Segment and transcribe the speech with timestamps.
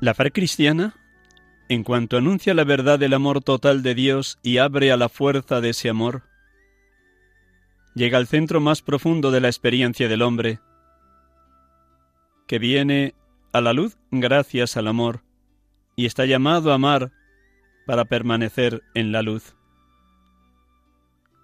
[0.00, 0.94] La fe cristiana,
[1.68, 5.60] en cuanto anuncia la verdad del amor total de Dios y abre a la fuerza
[5.60, 6.22] de ese amor,
[7.94, 10.58] llega al centro más profundo de la experiencia del hombre,
[12.46, 13.14] que viene
[13.52, 15.22] a la luz gracias al amor
[15.96, 17.12] y está llamado a amar
[17.86, 19.54] para permanecer en la luz.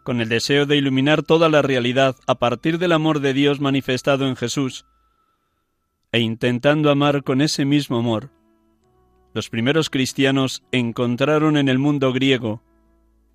[0.03, 4.27] Con el deseo de iluminar toda la realidad a partir del amor de Dios manifestado
[4.27, 4.87] en Jesús,
[6.11, 8.31] e intentando amar con ese mismo amor,
[9.37, 12.63] los primeros cristianos encontraron en el mundo griego,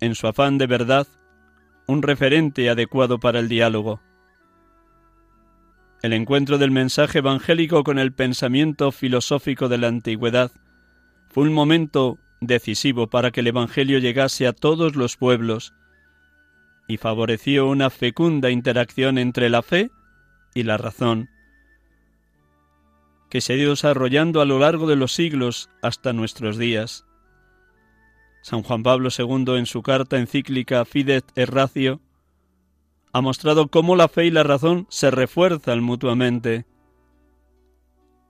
[0.00, 1.06] en su afán de verdad,
[1.86, 4.00] un referente adecuado para el diálogo.
[6.02, 10.50] El encuentro del mensaje evangélico con el pensamiento filosófico de la antigüedad
[11.28, 15.72] fue un momento decisivo para que el Evangelio llegase a todos los pueblos
[16.88, 19.92] y favoreció una fecunda interacción entre la fe
[20.52, 21.28] y la razón,
[23.32, 27.06] que se ha ido desarrollando a lo largo de los siglos hasta nuestros días.
[28.42, 32.02] San Juan Pablo II en su carta encíclica Fidet et Ratio
[33.10, 36.66] ha mostrado cómo la fe y la razón se refuerzan mutuamente.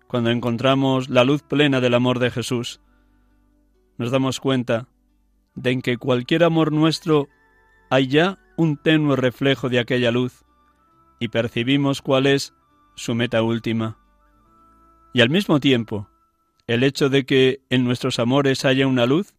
[0.07, 2.81] Cuando encontramos la luz plena del amor de Jesús,
[3.99, 4.87] nos damos cuenta
[5.57, 7.29] de en que cualquier amor nuestro
[7.91, 10.45] hay ya un tenue reflejo de aquella luz
[11.19, 12.55] y percibimos cuál es
[12.95, 13.99] su meta última.
[15.13, 16.09] Y al mismo tiempo,
[16.67, 19.35] el hecho de que en nuestros amores haya una luz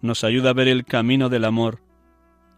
[0.00, 1.82] nos ayuda a ver el camino del amor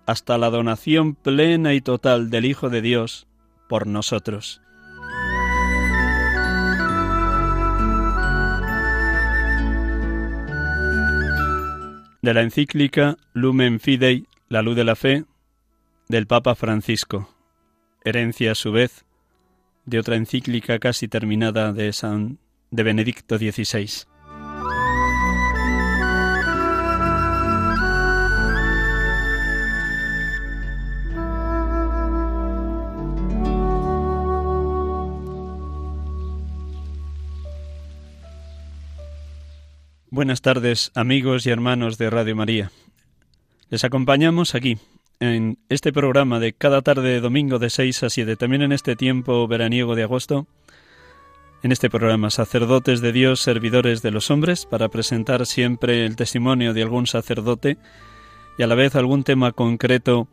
[0.06, 3.26] hasta la donación plena y total del Hijo de Dios
[3.68, 4.62] por nosotros.
[12.22, 15.24] De la encíclica Lumen Fidei, la luz de la fe,
[16.08, 17.28] del Papa Francisco,
[18.04, 19.04] herencia a su vez
[19.88, 22.38] de otra encíclica casi terminada de San
[22.70, 24.06] de Benedicto XVI.
[40.10, 42.72] Buenas tardes, amigos y hermanos de Radio María.
[43.70, 44.76] Les acompañamos aquí,
[45.20, 48.96] en este programa de cada tarde de domingo de 6 a 7, también en este
[48.96, 50.46] tiempo veraniego de agosto,
[51.62, 56.72] en este programa Sacerdotes de Dios, Servidores de los Hombres, para presentar siempre el testimonio
[56.72, 57.78] de algún sacerdote
[58.58, 60.28] y a la vez algún tema concreto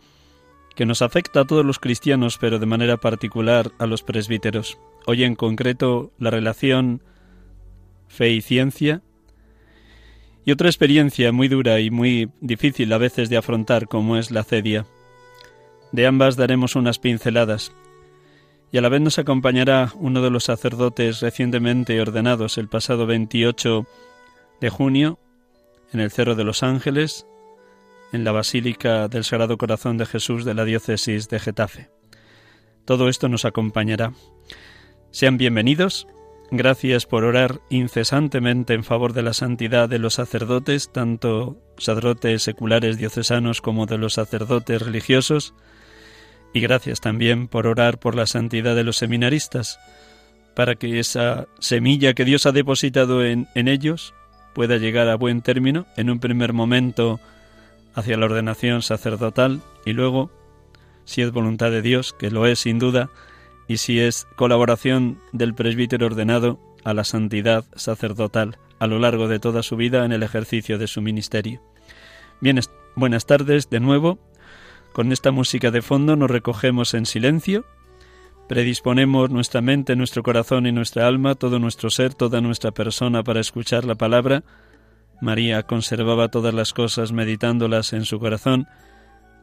[0.76, 4.78] que nos afecta a todos los cristianos, pero de manera particular a los presbíteros.
[5.08, 7.02] Hoy en concreto la relación
[8.08, 9.02] fe y ciencia,
[10.46, 14.44] y otra experiencia muy dura y muy difícil a veces de afrontar como es la
[14.44, 14.86] cedia.
[15.92, 17.74] De ambas daremos unas pinceladas.
[18.72, 23.88] Y a la vez nos acompañará uno de los sacerdotes recientemente ordenados el pasado 28
[24.62, 25.18] de junio
[25.94, 27.26] en el Cerro de los Ángeles,
[28.12, 31.90] en la Basílica del Sagrado Corazón de Jesús de la diócesis de Getafe.
[32.86, 34.14] Todo esto nos acompañará.
[35.10, 36.08] Sean bienvenidos
[36.52, 42.98] Gracias por orar incesantemente en favor de la santidad de los sacerdotes, tanto sacerdotes seculares
[42.98, 45.54] diocesanos como de los sacerdotes religiosos.
[46.54, 49.80] Y gracias también por orar por la santidad de los seminaristas,
[50.56, 54.14] para que esa semilla que Dios ha depositado en, en ellos
[54.54, 57.20] pueda llegar a buen término, en un primer momento
[57.94, 60.32] hacia la ordenación sacerdotal y luego
[61.06, 63.10] si es voluntad de Dios, que lo es sin duda,
[63.68, 69.40] y si es colaboración del presbítero ordenado a la santidad sacerdotal a lo largo de
[69.40, 71.62] toda su vida en el ejercicio de su ministerio.
[72.42, 72.60] Bien,
[72.96, 74.20] buenas tardes de nuevo.
[74.94, 77.66] Con esta música de fondo nos recogemos en silencio,
[78.48, 83.42] predisponemos nuestra mente, nuestro corazón y nuestra alma, todo nuestro ser, toda nuestra persona para
[83.42, 84.44] escuchar la palabra.
[85.22, 88.68] María conservaba todas las cosas meditándolas en su corazón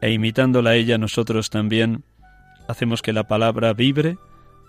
[0.01, 2.05] e imitándola a ella nosotros también
[2.69, 4.19] hacemos que la palabra vibre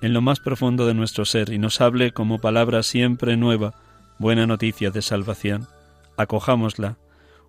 [0.01, 3.73] en lo más profundo de nuestro ser y nos hable como palabra siempre nueva,
[4.19, 5.67] buena noticia de salvación.
[6.17, 6.97] Acojámosla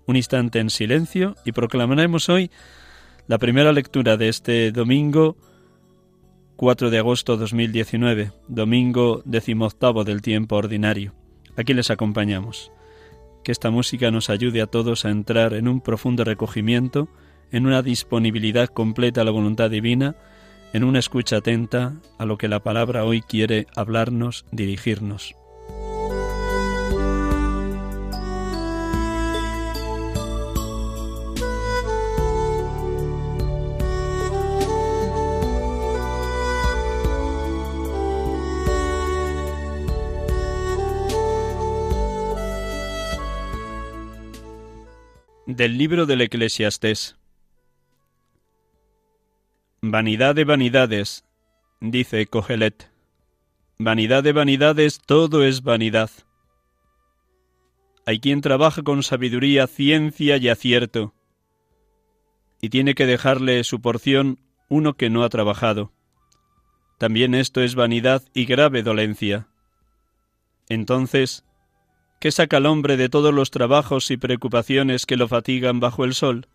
[0.07, 2.51] un instante en silencio y proclamaremos hoy
[3.27, 5.37] la primera lectura de este domingo
[6.57, 11.15] 4 de agosto 2019, domingo decimoctavo del tiempo ordinario.
[11.57, 12.71] Aquí les acompañamos.
[13.43, 17.09] Que esta música nos ayude a todos a entrar en un profundo recogimiento,
[17.51, 20.17] en una disponibilidad completa a la voluntad divina,
[20.75, 25.37] en una escucha atenta a lo que la palabra hoy quiere hablarnos, dirigirnos.
[45.47, 47.17] Del libro del Eclesiastés
[49.87, 51.27] Vanidad de vanidades,
[51.79, 52.91] dice Cogelet.
[53.79, 56.09] Vanidad de vanidades, todo es vanidad.
[58.07, 61.13] Hay quien trabaja con sabiduría, ciencia y acierto,
[62.63, 64.39] y tiene que dejarle su porción
[64.71, 65.93] uno que no ha trabajado.
[66.97, 69.49] También esto es vanidad y grave dolencia.
[70.71, 71.45] Entonces,
[72.21, 76.15] ¿qué saca el hombre de todos los trabajos y preocupaciones que lo fatigan bajo el
[76.15, 76.49] sol?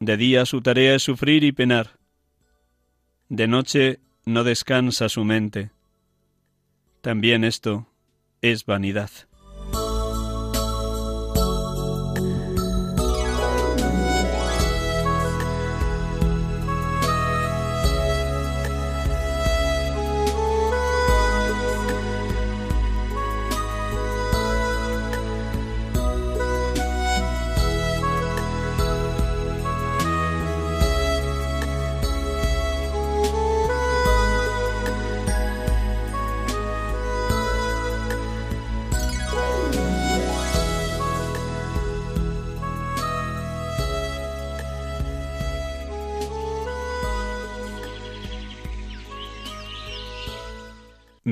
[0.00, 1.98] De día su tarea es sufrir y penar.
[3.28, 5.70] De noche no descansa su mente.
[7.00, 7.88] También esto
[8.40, 9.10] es vanidad.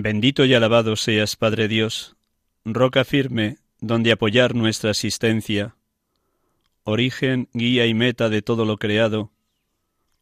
[0.09, 2.15] Bendito y alabado seas, Padre Dios,
[2.65, 5.75] roca firme donde apoyar nuestra existencia,
[6.85, 9.33] origen, guía y meta de todo lo creado,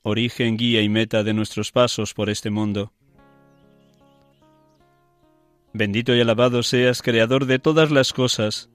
[0.00, 2.94] origen, guía y meta de nuestros pasos por este mundo.
[5.74, 8.70] Bendito y alabado seas, Creador de todas las cosas,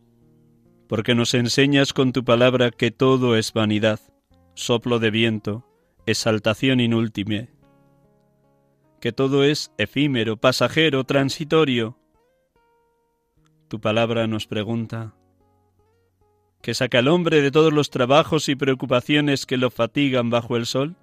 [0.88, 4.00] porque nos enseñas con tu palabra que todo es vanidad,
[4.54, 5.66] soplo de viento,
[6.06, 7.50] exaltación inúltime,
[9.00, 11.98] que todo es efímero, pasajero, transitorio.
[13.68, 15.14] Tu palabra nos pregunta,
[16.62, 20.66] ¿qué saca el hombre de todos los trabajos y preocupaciones que lo fatigan bajo el
[20.66, 20.96] sol?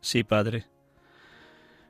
[0.00, 0.66] Sí, Padre.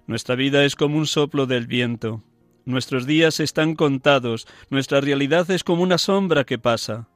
[0.06, 2.22] Nuestra vida es como un soplo del viento,
[2.66, 7.08] nuestros días están contados, nuestra realidad es como una sombra que pasa.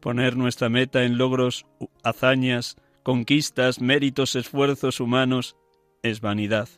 [0.00, 1.66] Poner nuestra meta en logros,
[2.02, 5.56] hazañas, conquistas, méritos, esfuerzos humanos,
[6.02, 6.68] es vanidad.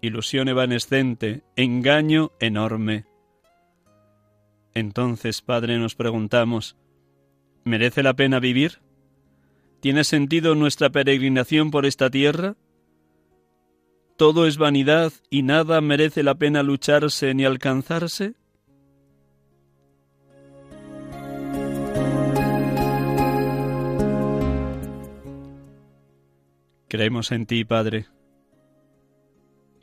[0.00, 3.06] Ilusión evanescente, engaño enorme.
[4.74, 6.76] Entonces, Padre, nos preguntamos,
[7.64, 8.80] ¿merece la pena vivir?
[9.80, 12.56] ¿Tiene sentido nuestra peregrinación por esta tierra?
[14.16, 18.34] ¿Todo es vanidad y nada merece la pena lucharse ni alcanzarse?
[26.88, 28.06] Creemos en ti, Padre.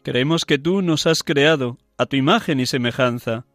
[0.03, 3.45] Creemos que tú nos has creado a tu imagen y semejanza,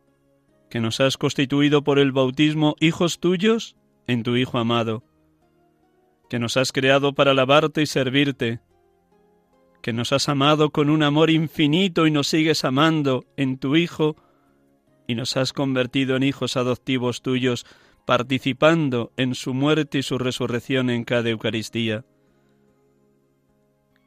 [0.69, 3.77] que nos has constituido por el bautismo hijos tuyos
[4.07, 5.03] en tu Hijo amado,
[6.29, 8.61] que nos has creado para alabarte y servirte,
[9.83, 14.17] que nos has amado con un amor infinito y nos sigues amando en tu Hijo,
[15.07, 17.65] y nos has convertido en hijos adoptivos tuyos,
[18.05, 22.05] participando en su muerte y su resurrección en cada Eucaristía.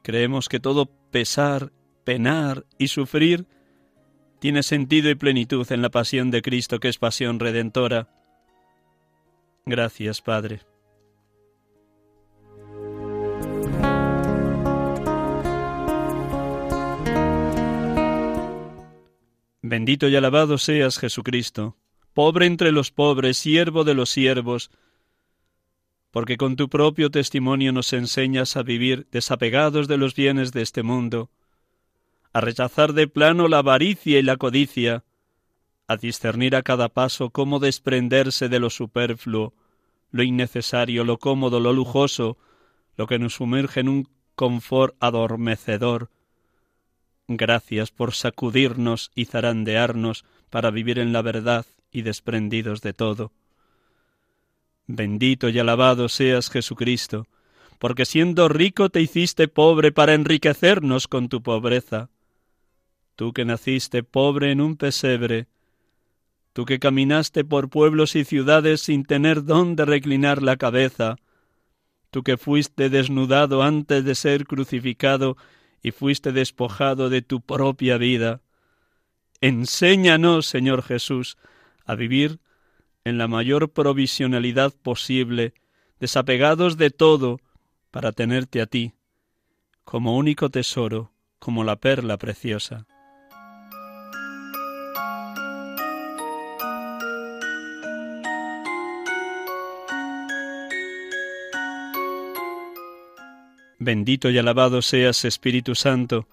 [0.02, 1.72] Creemos que todo pesar,
[2.04, 3.46] penar y sufrir
[4.40, 8.08] tiene sentido y plenitud en la pasión de Cristo que es pasión redentora.
[9.64, 10.62] Gracias, Padre.
[19.64, 21.76] Bendito y alabado seas Jesucristo,
[22.12, 24.72] pobre entre los pobres, siervo de los siervos,
[26.12, 30.82] porque con tu propio testimonio nos enseñas a vivir desapegados de los bienes de este
[30.82, 31.30] mundo,
[32.34, 35.04] a rechazar de plano la avaricia y la codicia,
[35.88, 39.54] a discernir a cada paso cómo desprenderse de lo superfluo,
[40.10, 42.36] lo innecesario, lo cómodo, lo lujoso,
[42.96, 46.10] lo que nos sumerge en un confort adormecedor.
[47.26, 53.32] Gracias por sacudirnos y zarandearnos para vivir en la verdad y desprendidos de todo.
[54.86, 57.26] Bendito y alabado seas Jesucristo,
[57.78, 62.10] porque siendo rico te hiciste pobre para enriquecernos con tu pobreza.
[63.16, 65.46] Tú que naciste pobre en un pesebre,
[66.52, 71.16] tú que caminaste por pueblos y ciudades sin tener dónde reclinar la cabeza,
[72.10, 75.36] tú que fuiste desnudado antes de ser crucificado
[75.82, 78.42] y fuiste despojado de tu propia vida.
[79.40, 81.36] Enséñanos, Señor Jesús,
[81.84, 82.38] a vivir
[83.04, 85.54] en la mayor provisionalidad posible,
[85.98, 87.40] desapegados de todo,
[87.90, 88.94] para tenerte a ti,
[89.84, 92.86] como único tesoro, como la perla preciosa.
[103.78, 106.28] Bendito y alabado seas, Espíritu Santo,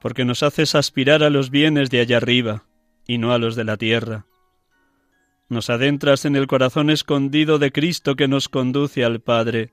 [0.00, 2.64] porque nos haces aspirar a los bienes de allá arriba
[3.08, 4.24] y no a los de la tierra
[5.48, 9.72] nos adentras en el corazón escondido de Cristo que nos conduce al Padre.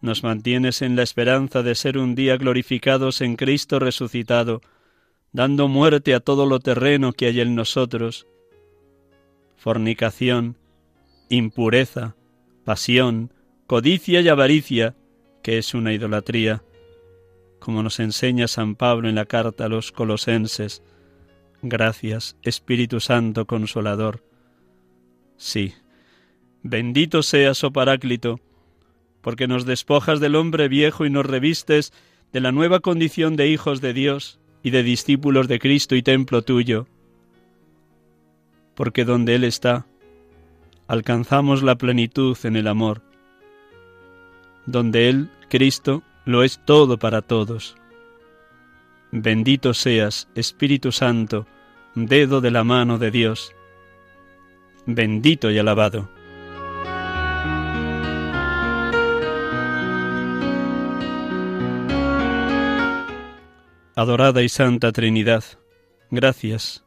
[0.00, 4.60] Nos mantienes en la esperanza de ser un día glorificados en Cristo resucitado,
[5.32, 8.26] dando muerte a todo lo terreno que hay en nosotros.
[9.56, 10.58] Fornicación,
[11.30, 12.16] impureza,
[12.64, 13.32] pasión,
[13.66, 14.96] codicia y avaricia,
[15.42, 16.62] que es una idolatría,
[17.58, 20.82] como nos enseña San Pablo en la carta a los colosenses.
[21.62, 24.31] Gracias, Espíritu Santo Consolador
[25.42, 25.74] Sí.
[26.62, 28.38] Bendito seas, oh Paráclito,
[29.22, 31.92] porque nos despojas del hombre viejo y nos revistes
[32.32, 36.42] de la nueva condición de hijos de Dios y de discípulos de Cristo y templo
[36.42, 36.86] tuyo.
[38.76, 39.84] Porque donde Él está,
[40.86, 43.02] alcanzamos la plenitud en el amor.
[44.64, 47.74] Donde Él, Cristo, lo es todo para todos.
[49.10, 51.48] Bendito seas, Espíritu Santo,
[51.96, 53.56] dedo de la mano de Dios
[54.86, 56.08] bendito y alabado.
[63.94, 65.44] Adorada y Santa Trinidad,
[66.10, 66.82] gracias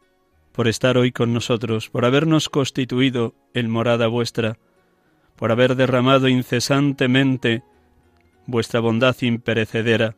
[0.52, 4.58] por estar hoy con nosotros, por habernos constituido en morada vuestra,
[5.36, 7.62] por haber derramado incesantemente
[8.48, 10.16] vuestra bondad imperecedera,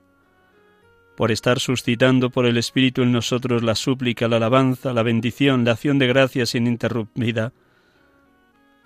[1.18, 5.72] por estar suscitando por el Espíritu en nosotros la súplica, la alabanza, la bendición, la
[5.72, 7.52] acción de gracias ininterrumpida,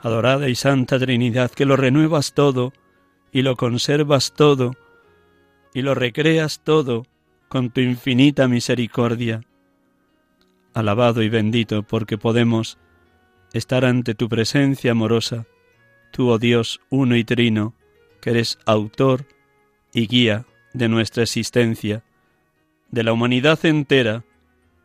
[0.01, 2.73] adorada y santa Trinidad, que lo renuevas todo
[3.31, 4.75] y lo conservas todo
[5.73, 7.05] y lo recreas todo
[7.47, 9.41] con tu infinita misericordia.
[10.73, 12.77] Alabado y bendito porque podemos
[13.53, 15.45] estar ante tu presencia amorosa,
[16.11, 17.73] tú, oh Dios, uno y trino,
[18.21, 19.25] que eres autor
[19.93, 22.03] y guía de nuestra existencia,
[22.89, 24.23] de la humanidad entera,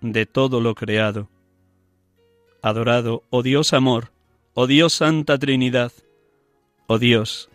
[0.00, 1.28] de todo lo creado.
[2.62, 4.10] Adorado, oh Dios amor,
[4.58, 5.92] Oh Dios Santa Trinidad,
[6.86, 7.50] oh Dios,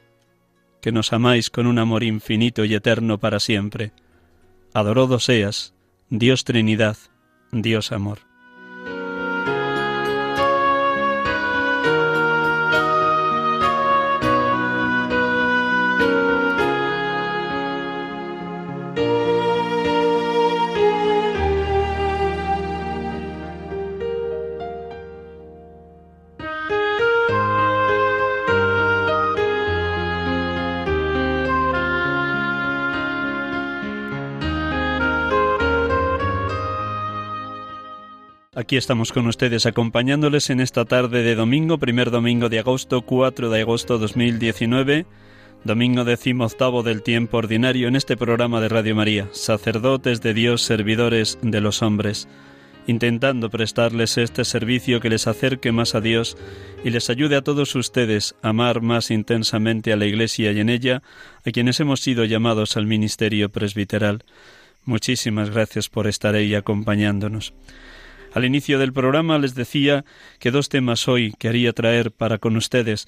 [0.83, 3.91] que nos amáis con un amor infinito y eterno para siempre.
[4.71, 5.73] Adorado seas,
[6.11, 6.97] Dios Trinidad,
[7.51, 8.30] Dios Amor.
[38.71, 43.49] Aquí estamos con ustedes acompañándoles en esta tarde de domingo, primer domingo de agosto, 4
[43.49, 45.05] de agosto 2019,
[45.65, 51.37] domingo decimoctavo del tiempo ordinario en este programa de Radio María, sacerdotes de Dios, servidores
[51.41, 52.29] de los hombres,
[52.87, 56.37] intentando prestarles este servicio que les acerque más a Dios
[56.85, 60.69] y les ayude a todos ustedes a amar más intensamente a la Iglesia y en
[60.69, 61.03] ella
[61.45, 64.23] a quienes hemos sido llamados al ministerio presbiteral.
[64.85, 67.53] Muchísimas gracias por estar ahí acompañándonos.
[68.33, 70.05] Al inicio del programa les decía
[70.39, 73.07] que dos temas hoy quería traer para con ustedes,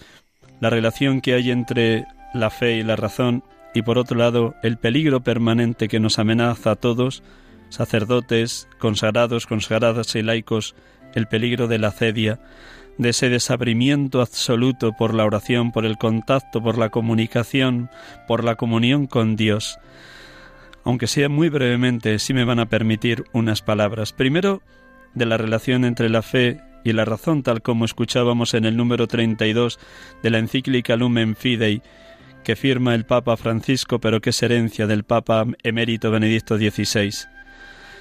[0.59, 4.77] la relación que hay entre la fe y la razón y por otro lado el
[4.77, 7.23] peligro permanente que nos amenaza a todos
[7.69, 10.75] sacerdotes, consagrados, consagradas y laicos,
[11.15, 12.39] el peligro de la cedia,
[12.99, 17.89] de ese desabrimiento absoluto por la oración, por el contacto, por la comunicación,
[18.27, 19.79] por la comunión con Dios.
[20.83, 24.13] Aunque sea muy brevemente, sí me van a permitir unas palabras.
[24.13, 24.61] Primero,
[25.15, 29.08] de la relación entre la fe y la razón, tal como escuchábamos en el número
[29.08, 29.79] 32
[30.22, 31.82] de la encíclica Lumen Fidei,
[32.43, 37.12] que firma el Papa Francisco, pero que es herencia del Papa emérito Benedicto XVI.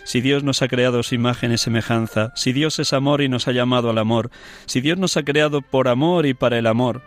[0.04, 3.46] Si Dios nos ha creado su imagen y semejanza, si Dios es amor y nos
[3.46, 4.30] ha llamado al amor,
[4.66, 7.02] si Dios nos ha creado por amor y para el amor,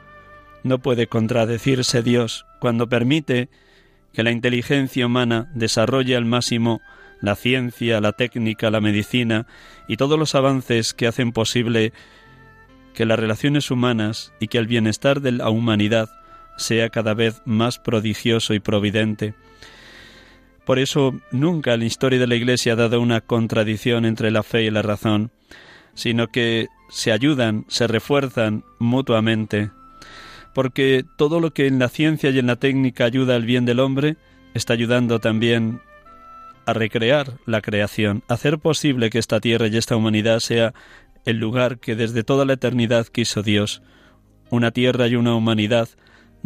[0.64, 3.50] no puede contradecirse Dios cuando permite
[4.14, 6.80] que la inteligencia humana desarrolle al máximo
[7.22, 9.46] la ciencia, la técnica, la medicina
[9.88, 11.94] y todos los avances que hacen posible
[12.94, 16.10] que las relaciones humanas y que el bienestar de la humanidad
[16.58, 19.34] sea cada vez más prodigioso y providente.
[20.66, 24.64] Por eso nunca la historia de la Iglesia ha dado una contradicción entre la fe
[24.64, 25.32] y la razón,
[25.94, 29.70] sino que se ayudan, se refuerzan mutuamente,
[30.54, 33.80] porque todo lo que en la ciencia y en la técnica ayuda al bien del
[33.80, 34.18] hombre,
[34.54, 35.82] está ayudando también
[36.66, 40.74] a recrear la creación, hacer posible que esta tierra y esta humanidad sea
[41.26, 43.82] el lugar que desde toda la eternidad quiso Dios,
[44.50, 45.90] una tierra y una humanidad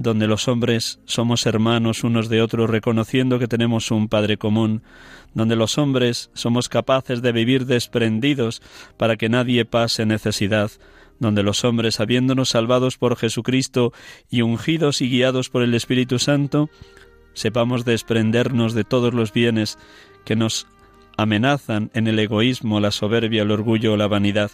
[0.02, 4.82] donde los hombres somos hermanos unos de otros reconociendo que tenemos un Padre común,
[5.34, 8.62] donde los hombres somos capaces de vivir desprendidos
[8.96, 10.72] para que nadie pase necesidad,
[11.20, 13.92] donde los hombres, habiéndonos salvados por Jesucristo
[14.30, 16.70] y ungidos y guiados por el Espíritu Santo,
[17.34, 19.78] sepamos desprendernos de todos los bienes
[20.30, 20.68] que nos
[21.18, 24.52] amenazan en el egoísmo, la soberbia, el orgullo o la vanidad,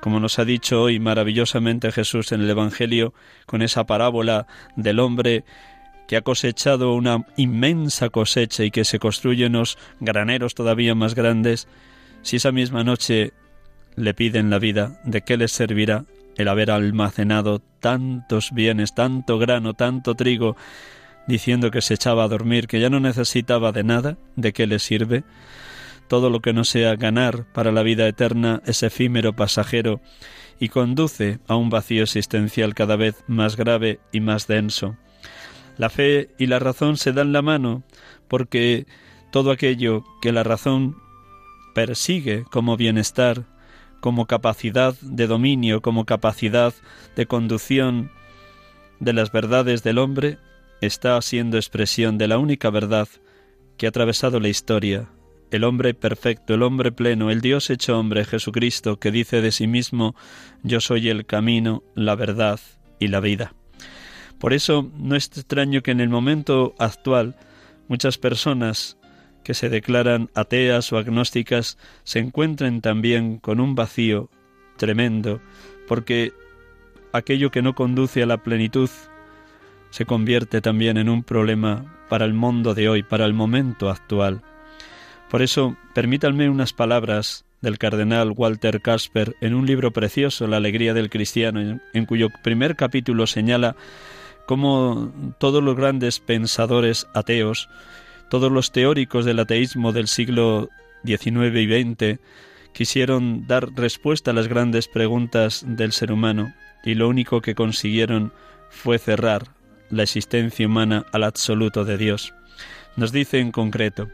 [0.00, 3.14] como nos ha dicho hoy maravillosamente Jesús en el Evangelio
[3.46, 5.44] con esa parábola del hombre
[6.08, 11.68] que ha cosechado una inmensa cosecha y que se construyen unos graneros todavía más grandes,
[12.22, 13.34] si esa misma noche
[13.94, 19.74] le piden la vida, ¿de qué les servirá el haber almacenado tantos bienes, tanto grano,
[19.74, 20.56] tanto trigo,
[21.26, 24.78] diciendo que se echaba a dormir, que ya no necesitaba de nada, ¿de qué le
[24.78, 25.24] sirve?
[26.08, 30.00] Todo lo que no sea ganar para la vida eterna es efímero, pasajero,
[30.60, 34.96] y conduce a un vacío existencial cada vez más grave y más denso.
[35.76, 37.82] La fe y la razón se dan la mano
[38.28, 38.86] porque
[39.32, 40.96] todo aquello que la razón
[41.74, 43.44] persigue como bienestar,
[44.00, 46.72] como capacidad de dominio, como capacidad
[47.16, 48.12] de conducción
[49.00, 50.38] de las verdades del hombre,
[50.86, 53.08] está siendo expresión de la única verdad
[53.76, 55.08] que ha atravesado la historia,
[55.50, 59.66] el hombre perfecto, el hombre pleno, el Dios hecho hombre, Jesucristo, que dice de sí
[59.66, 60.14] mismo,
[60.62, 62.60] yo soy el camino, la verdad
[62.98, 63.54] y la vida.
[64.38, 67.36] Por eso no es extraño que en el momento actual
[67.88, 68.98] muchas personas
[69.44, 74.30] que se declaran ateas o agnósticas se encuentren también con un vacío
[74.76, 75.40] tremendo,
[75.86, 76.32] porque
[77.12, 78.90] aquello que no conduce a la plenitud
[79.94, 84.42] se convierte también en un problema para el mundo de hoy, para el momento actual.
[85.30, 90.94] Por eso, permítanme unas palabras del cardenal Walter Casper en un libro precioso, La alegría
[90.94, 93.76] del cristiano, en, cuyo primer capítulo señala
[94.46, 97.68] cómo todos los grandes pensadores ateos,
[98.30, 100.70] todos los teóricos del ateísmo del siglo
[101.04, 102.20] XIX y XX,
[102.72, 106.52] quisieron dar respuesta a las grandes preguntas del ser humano
[106.84, 108.32] y lo único que consiguieron
[108.70, 109.53] fue cerrar
[109.90, 112.34] la existencia humana al absoluto de Dios.
[112.96, 114.08] Nos dice en concreto,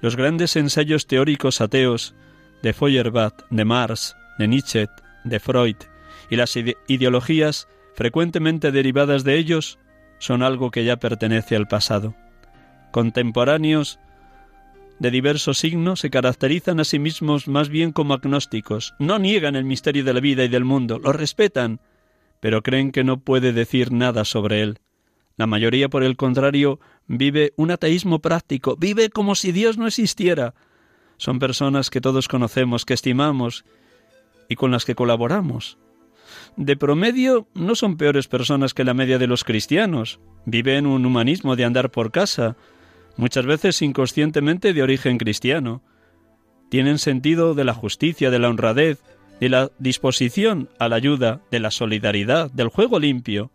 [0.00, 2.14] los grandes ensayos teóricos ateos
[2.62, 4.88] de Feuerbach, de Marx, de Nietzsche,
[5.24, 5.76] de Freud
[6.30, 9.78] y las ideologías frecuentemente derivadas de ellos
[10.18, 12.14] son algo que ya pertenece al pasado.
[12.90, 13.98] Contemporáneos
[14.98, 19.64] de diversos signos se caracterizan a sí mismos más bien como agnósticos, no niegan el
[19.64, 21.80] misterio de la vida y del mundo, lo respetan,
[22.40, 24.78] pero creen que no puede decir nada sobre él.
[25.36, 30.54] La mayoría, por el contrario, vive un ateísmo práctico, vive como si Dios no existiera.
[31.16, 33.64] Son personas que todos conocemos, que estimamos
[34.48, 35.78] y con las que colaboramos.
[36.56, 40.20] De promedio no son peores personas que la media de los cristianos.
[40.44, 42.56] Viven un humanismo de andar por casa,
[43.16, 45.82] muchas veces inconscientemente de origen cristiano.
[46.68, 49.02] Tienen sentido de la justicia, de la honradez,
[49.40, 53.50] de la disposición a la ayuda, de la solidaridad, del juego limpio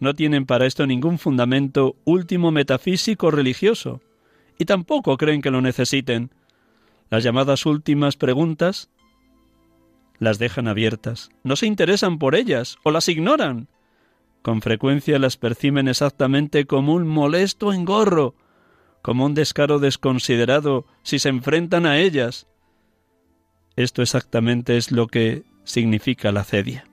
[0.00, 4.00] no tienen para esto ningún fundamento último metafísico religioso,
[4.58, 6.30] y tampoco creen que lo necesiten.
[7.10, 8.90] Las llamadas últimas preguntas
[10.18, 13.68] las dejan abiertas, no se interesan por ellas o las ignoran.
[14.42, 18.34] Con frecuencia las perciben exactamente como un molesto engorro,
[19.02, 22.46] como un descaro desconsiderado si se enfrentan a ellas.
[23.76, 26.89] Esto exactamente es lo que significa la cedia.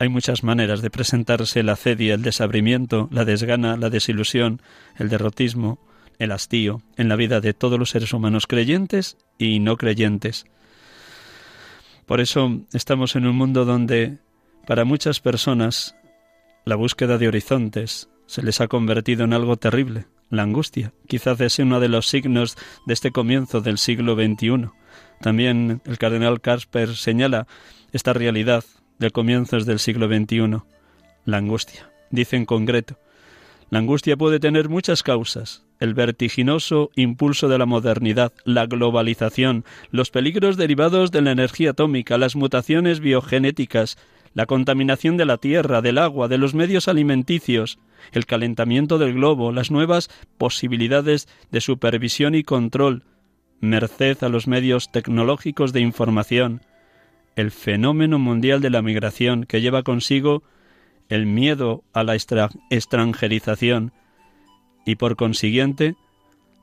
[0.00, 4.62] Hay muchas maneras de presentarse la cedia, el desabrimiento, la desgana, la desilusión,
[4.96, 5.78] el derrotismo,
[6.18, 10.46] el hastío en la vida de todos los seres humanos creyentes y no creyentes.
[12.06, 14.16] Por eso estamos en un mundo donde
[14.66, 15.94] para muchas personas
[16.64, 20.94] la búsqueda de horizontes se les ha convertido en algo terrible, la angustia.
[21.08, 24.70] Quizás es uno de los signos de este comienzo del siglo XXI.
[25.20, 27.46] También el cardenal Casper señala
[27.92, 28.64] esta realidad
[29.00, 30.62] de comienzos del siglo XXI,
[31.24, 31.90] la angustia.
[32.10, 32.98] Dice en concreto,
[33.70, 40.10] la angustia puede tener muchas causas, el vertiginoso impulso de la modernidad, la globalización, los
[40.10, 43.96] peligros derivados de la energía atómica, las mutaciones biogenéticas,
[44.34, 47.78] la contaminación de la tierra, del agua, de los medios alimenticios,
[48.12, 53.04] el calentamiento del globo, las nuevas posibilidades de supervisión y control,
[53.60, 56.60] merced a los medios tecnológicos de información,
[57.40, 60.42] el fenómeno mundial de la migración que lleva consigo
[61.08, 63.92] el miedo a la extranjerización
[64.86, 65.96] y por consiguiente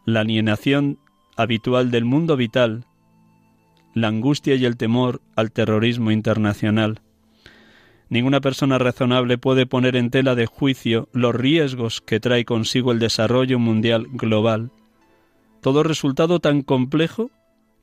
[0.06, 1.00] la alienación
[1.36, 2.86] habitual del mundo vital,
[3.94, 7.02] la angustia y el temor al terrorismo internacional.
[8.10, 13.00] Ninguna persona razonable puede poner en tela de juicio los riesgos que trae consigo el
[13.00, 14.72] desarrollo mundial global.
[15.62, 17.32] Todo resultado tan complejo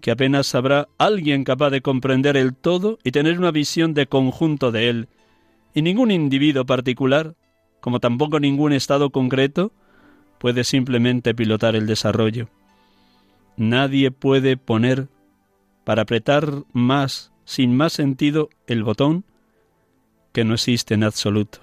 [0.05, 4.71] que apenas habrá alguien capaz de comprender el todo y tener una visión de conjunto
[4.71, 5.09] de él,
[5.73, 7.37] y ningún individuo particular,
[7.81, 9.73] como tampoco ningún estado concreto,
[10.39, 12.51] puede simplemente pilotar el desarrollo.
[13.57, 15.09] Nadie puede poner
[15.85, 19.25] para apretar más, sin más sentido, el botón
[20.35, 21.61] que no existe en absoluto.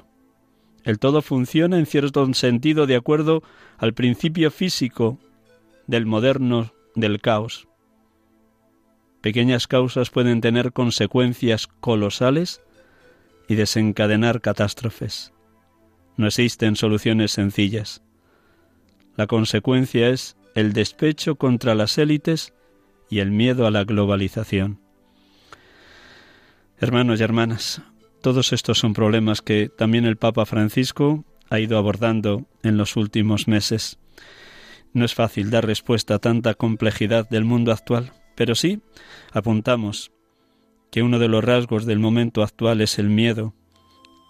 [0.83, 3.43] El todo funciona en cierto sentido de acuerdo
[3.77, 5.19] al principio físico
[5.85, 7.67] del moderno del caos.
[9.21, 12.61] Pequeñas causas pueden tener consecuencias colosales
[13.47, 15.31] y desencadenar catástrofes.
[16.17, 18.01] No existen soluciones sencillas.
[19.15, 22.53] La consecuencia es el despecho contra las élites
[23.09, 24.79] y el miedo a la globalización.
[26.79, 27.81] Hermanos y hermanas,
[28.21, 33.47] todos estos son problemas que también el Papa Francisco ha ido abordando en los últimos
[33.47, 33.99] meses.
[34.93, 38.81] No es fácil dar respuesta a tanta complejidad del mundo actual, pero sí
[39.33, 40.11] apuntamos
[40.89, 43.53] que uno de los rasgos del momento actual es el miedo,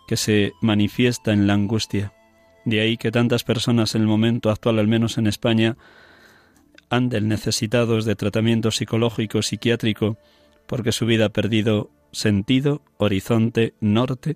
[0.05, 2.11] que se manifiesta en la angustia.
[2.65, 5.77] De ahí que tantas personas en el momento actual, al menos en España,
[6.89, 10.17] anden necesitados de tratamiento psicológico, psiquiátrico,
[10.67, 14.35] porque su vida ha perdido sentido, horizonte, norte,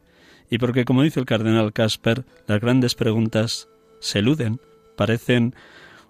[0.49, 3.67] y porque, como dice el cardenal Casper, las grandes preguntas
[3.99, 4.61] se eluden,
[4.95, 5.53] parecen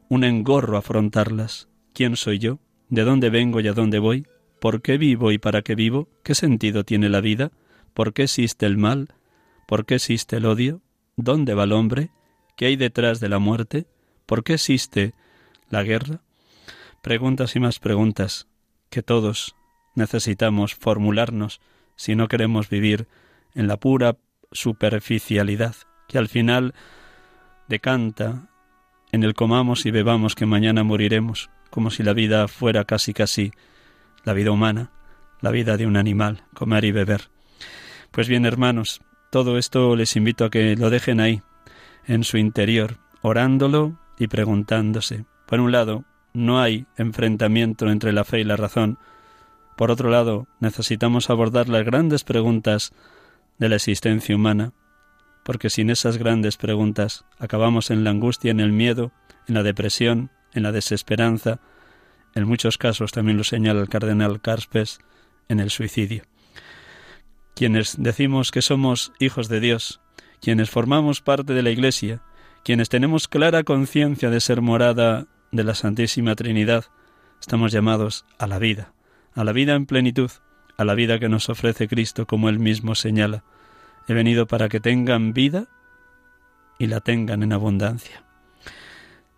[0.07, 1.67] un engorro afrontarlas.
[1.93, 2.59] ¿Quién soy yo?
[2.89, 4.27] ¿De dónde vengo y a dónde voy?
[4.59, 6.07] ¿Por qué vivo y para qué vivo?
[6.23, 7.51] ¿Qué sentido tiene la vida?
[7.93, 9.13] ¿Por qué existe el mal?
[9.67, 10.81] ¿Por qué existe el odio?
[11.15, 12.11] ¿Dónde va el hombre?
[12.55, 13.87] ¿Qué hay detrás de la muerte?
[14.25, 15.13] ¿Por qué existe
[15.69, 16.21] la guerra?
[17.01, 18.47] Preguntas y más preguntas
[18.89, 19.55] que todos
[19.95, 21.61] necesitamos formularnos
[21.95, 23.07] si no queremos vivir
[23.53, 24.17] en la pura
[24.51, 25.75] superficialidad
[26.07, 26.73] que al final
[27.67, 28.49] decanta
[29.11, 33.51] en el comamos y bebamos que mañana moriremos, como si la vida fuera casi casi
[34.23, 34.91] la vida humana,
[35.41, 37.29] la vida de un animal, comer y beber.
[38.11, 41.41] Pues bien, hermanos, todo esto les invito a que lo dejen ahí,
[42.07, 45.25] en su interior, orándolo y preguntándose.
[45.47, 48.97] Por un lado, no hay enfrentamiento entre la fe y la razón,
[49.75, 52.93] por otro lado, necesitamos abordar las grandes preguntas
[53.57, 54.71] de la existencia humana,
[55.43, 59.11] porque sin esas grandes preguntas acabamos en la angustia, en el miedo,
[59.45, 61.59] en la depresión, en la desesperanza,
[62.33, 64.99] en muchos casos también lo señala el cardenal Carpes,
[65.47, 66.23] en el suicidio.
[67.55, 70.01] Quienes decimos que somos hijos de Dios,
[70.41, 72.21] quienes formamos parte de la Iglesia,
[72.63, 76.85] quienes tenemos clara conciencia de ser morada de la Santísima Trinidad,
[77.39, 78.93] estamos llamados a la vida,
[79.33, 80.31] a la vida en plenitud,
[80.77, 83.43] a la vida que nos ofrece Cristo como él mismo señala.
[84.07, 85.67] He venido para que tengan vida
[86.77, 88.23] y la tengan en abundancia.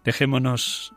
[0.04, 0.94] Dejémonos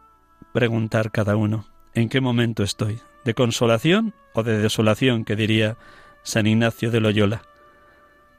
[0.53, 3.01] preguntar cada uno, ¿en qué momento estoy?
[3.25, 5.77] ¿De consolación o de desolación, que diría
[6.23, 7.43] San Ignacio de Loyola?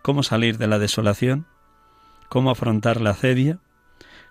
[0.01, 1.45] ¿Cómo salir de la desolación?
[2.29, 3.59] ¿Cómo afrontar la cedia?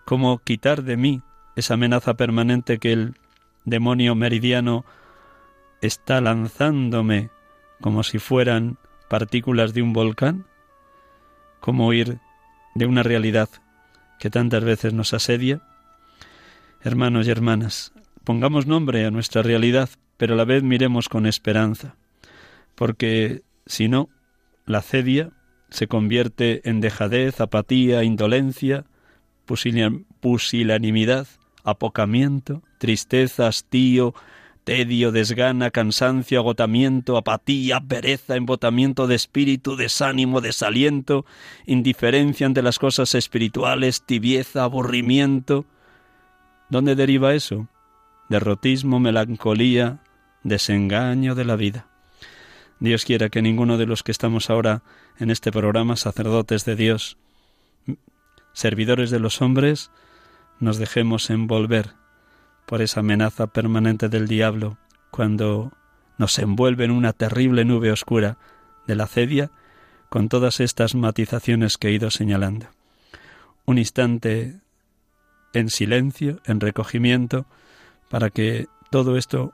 [0.05, 1.23] ¿Cómo quitar de mí
[1.57, 3.14] esa amenaza permanente que el
[3.64, 4.85] demonio meridiano
[5.81, 7.31] está lanzándome
[7.81, 10.47] como si fueran partículas de un volcán?
[11.61, 12.19] ¿Cómo huir
[12.75, 13.49] de una realidad
[14.19, 15.62] que tantas veces nos asedia?
[16.83, 17.93] Hermanos y hermanas,
[18.25, 21.95] pongamos nombre a nuestra realidad, pero a la vez miremos con esperanza,
[22.75, 24.09] porque si no,
[24.64, 25.31] la cedia
[25.69, 28.87] se convierte en dejadez, apatía, indolencia,
[30.21, 31.27] pusilanimidad,
[31.64, 34.14] apocamiento, tristeza, hastío,
[34.64, 41.27] tedio, desgana, cansancio, agotamiento, apatía, pereza, embotamiento de espíritu, desánimo, desaliento,
[41.66, 45.66] indiferencia ante las cosas espirituales, tibieza, aburrimiento.
[46.71, 47.69] ¿Dónde deriva eso?
[48.29, 49.99] Derrotismo, melancolía,
[50.45, 51.87] desengaño de la vida.
[52.79, 54.83] Dios quiera que ninguno de los que estamos ahora
[55.19, 57.19] en este programa, sacerdotes de Dios,
[58.53, 59.91] servidores de los hombres,
[60.61, 61.95] nos dejemos envolver
[62.67, 64.79] por esa amenaza permanente del diablo
[65.11, 65.73] cuando
[66.19, 68.39] nos envuelve en una terrible nube oscura
[68.87, 69.51] de la cedia
[70.09, 72.69] con todas estas matizaciones que he ido señalando.
[73.65, 74.61] Un instante
[75.53, 77.47] en silencio, en recogimiento,
[78.09, 79.53] para que todo esto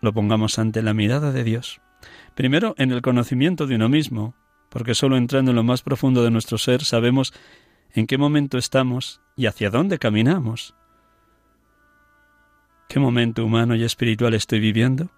[0.00, 1.80] lo pongamos ante la mirada de Dios.
[2.34, 4.34] Primero, en el conocimiento de uno mismo,
[4.68, 7.32] porque sólo entrando en lo más profundo de nuestro ser sabemos
[7.94, 10.74] en qué momento estamos y hacia dónde caminamos.
[12.88, 15.10] ¿Qué momento humano y espiritual estoy viviendo?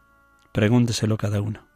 [0.53, 1.70] Pregúnteselo cada uno.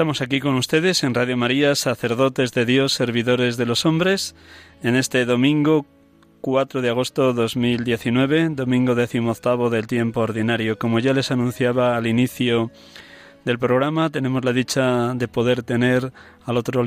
[0.00, 4.34] Estamos aquí con ustedes en Radio María, sacerdotes de Dios, servidores de los hombres,
[4.82, 5.84] en este domingo
[6.40, 10.78] 4 de agosto 2019, domingo decimoctavo del tiempo ordinario.
[10.78, 12.70] Como ya les anunciaba al inicio
[13.44, 16.14] del programa, tenemos la dicha de poder tener
[16.46, 16.82] al otro,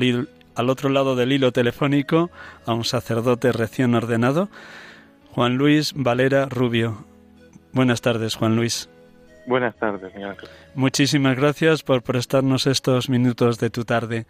[0.56, 2.32] al otro lado del hilo telefónico
[2.66, 4.48] a un sacerdote recién ordenado,
[5.30, 7.06] Juan Luis Valera Rubio.
[7.72, 8.88] Buenas tardes, Juan Luis.
[9.46, 10.36] Buenas tardes, señor
[10.74, 14.26] Muchísimas gracias por prestarnos estos minutos de tu tarde.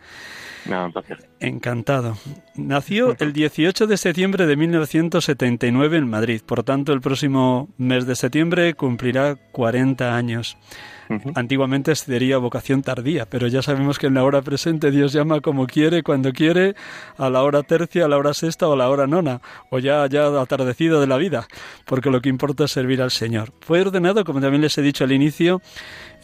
[0.66, 0.92] No,
[1.40, 2.16] Encantado.
[2.57, 6.42] Nació el 18 de septiembre de 1979 en Madrid.
[6.44, 10.57] Por tanto, el próximo mes de septiembre cumplirá 40 años.
[11.34, 15.40] Antiguamente se diría vocación tardía, pero ya sabemos que en la hora presente Dios llama
[15.40, 16.74] como quiere, cuando quiere,
[17.18, 19.40] a la hora tercia, a la hora sexta o a la hora nona,
[19.70, 21.46] o ya, ya atardecido de la vida,
[21.84, 23.52] porque lo que importa es servir al Señor.
[23.60, 25.60] Fue ordenado, como también les he dicho al inicio,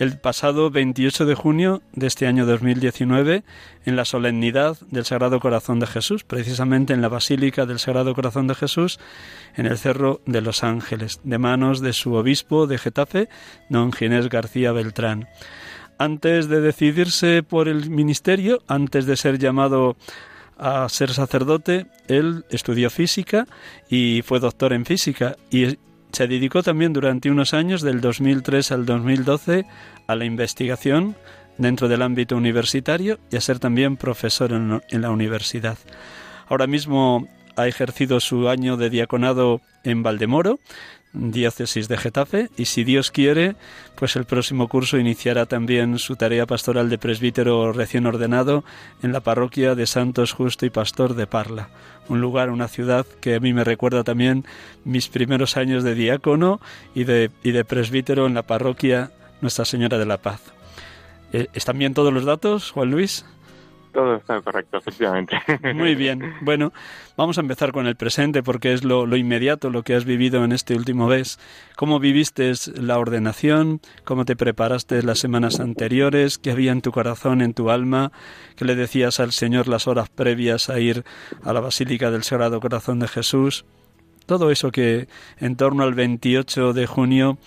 [0.00, 3.44] el pasado 28 de junio de este año 2019
[3.84, 8.46] en la solemnidad del Sagrado Corazón de Jesús, precisamente en la Basílica del Sagrado Corazón
[8.46, 8.98] de Jesús,
[9.56, 13.28] en el Cerro de los Ángeles, de manos de su obispo de Getafe,
[13.68, 15.28] don Ginés García Beltrán.
[15.98, 19.98] Antes de decidirse por el ministerio, antes de ser llamado
[20.56, 23.46] a ser sacerdote, él estudió física
[23.90, 25.76] y fue doctor en física y
[26.12, 29.64] se dedicó también durante unos años, del 2003 al 2012,
[30.06, 31.16] a la investigación
[31.58, 35.78] dentro del ámbito universitario y a ser también profesor en, la universidad.
[36.48, 40.58] Ahora mismo ha ejercido su año de diaconado en Valdemoro,
[41.12, 43.56] diócesis de Getafe, y si Dios quiere,
[43.96, 48.64] pues el próximo curso iniciará también su tarea pastoral de presbítero recién ordenado
[49.02, 51.68] en la parroquia de Santos Justo y Pastor de Parla,
[52.10, 54.44] un lugar, una ciudad que a mí me recuerda también
[54.84, 56.60] mis primeros años de diácono
[56.94, 60.42] y de, y de presbítero en la parroquia Nuestra Señora de la Paz.
[61.32, 63.24] Eh, ¿Están bien todos los datos, Juan Luis?
[63.92, 65.37] Todo está correcto, efectivamente.
[65.74, 66.35] Muy bien.
[66.42, 66.72] Bueno,
[67.16, 70.53] vamos a empezar con el presente porque es lo, inmediato, lo que has vivido en
[70.53, 71.38] este último mes.
[71.76, 73.81] ¿Cómo viviste la ordenación?
[74.05, 76.38] ¿Cómo te preparaste las semanas anteriores?
[76.38, 78.12] ¿Qué había en tu corazón, en tu alma?
[78.57, 81.05] ¿Qué le decías al Señor las horas previas a ir
[81.42, 83.64] a la Basílica del Sagrado Corazón de Jesús?
[84.26, 87.38] Todo eso que en torno al 28 de junio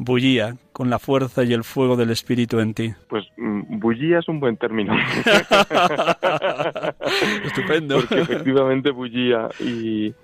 [0.00, 2.92] bullía con la fuerza y el fuego del Espíritu en ti?
[3.08, 4.94] Pues mm, bullía es un buen término.
[7.44, 7.96] Estupendo.
[7.96, 10.14] Porque efectivamente bullía y,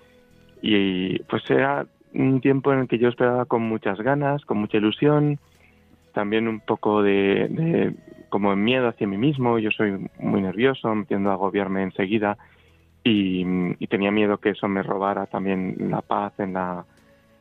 [0.62, 4.78] y pues era un tiempo en el que yo esperaba con muchas ganas, con mucha
[4.78, 5.38] ilusión,
[6.14, 7.94] también un poco de, de
[8.30, 12.38] como miedo hacia mí mismo, yo soy muy nervioso, tiendo a agobiarme enseguida
[13.04, 16.84] y, tenía miedo que eso me robara también la paz en la,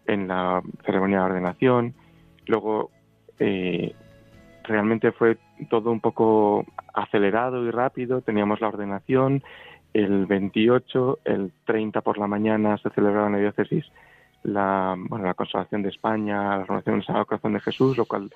[0.05, 1.95] en la ceremonia de ordenación.
[2.47, 2.91] Luego,
[3.39, 3.93] eh,
[4.63, 5.37] realmente fue
[5.69, 8.21] todo un poco acelerado y rápido.
[8.21, 9.43] Teníamos la ordenación,
[9.93, 13.85] el 28, el 30 por la mañana se celebraba en la diócesis
[14.43, 18.31] la, bueno, la consolación de España, la renovación del Sagrado Corazón de Jesús, lo cual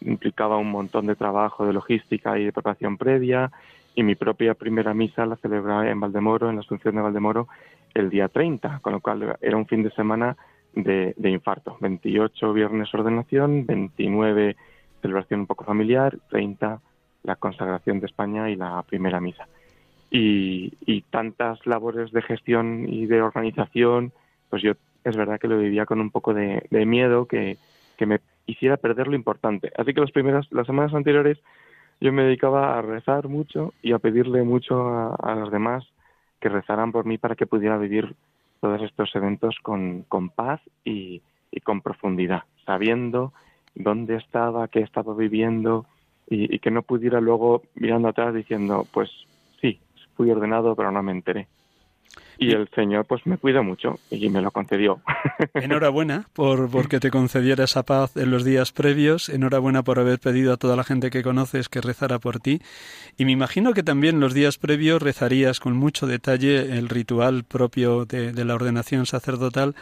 [0.00, 3.50] implicaba un montón de trabajo de logística y de preparación previa
[3.94, 7.48] y mi propia primera misa la celebraba en Valdemoro, en la Asunción de Valdemoro,
[7.92, 10.36] el día 30, con lo cual era un fin de semana
[10.74, 11.76] de, infarto.
[11.80, 14.56] 28 viernes ordenación, 29
[15.02, 16.80] celebración un poco familiar, 30
[17.22, 19.46] la consagración de España y la primera misa.
[20.10, 24.12] Y, tantas labores de gestión y de organización,
[24.48, 24.72] pues yo
[25.04, 27.56] es verdad que lo vivía con un poco de, miedo que,
[28.00, 29.70] me hiciera perder lo importante.
[29.76, 31.38] Así que las primeras, las semanas anteriores
[32.00, 35.84] yo me dedicaba a rezar mucho y a pedirle mucho a, los demás
[36.40, 38.14] que rezaran por mí para que pudiera vivir
[38.60, 43.32] todos estos eventos con, con paz y, y, con profundidad, sabiendo
[43.74, 45.86] dónde estaba, qué estaba viviendo
[46.28, 49.10] y, y, que no pudiera luego mirando atrás diciendo, pues
[49.60, 49.80] sí,
[50.16, 51.48] fui ordenado pero no me enteré
[52.40, 55.00] y el Señor pues me cuida mucho y me lo concedió.
[55.54, 60.54] Enhorabuena por porque te concediera esa paz en los días previos, enhorabuena por haber pedido
[60.54, 62.62] a toda la gente que conoces que rezara por ti
[63.18, 68.06] y me imagino que también los días previos rezarías con mucho detalle el ritual propio
[68.06, 69.74] de, de la ordenación sacerdotal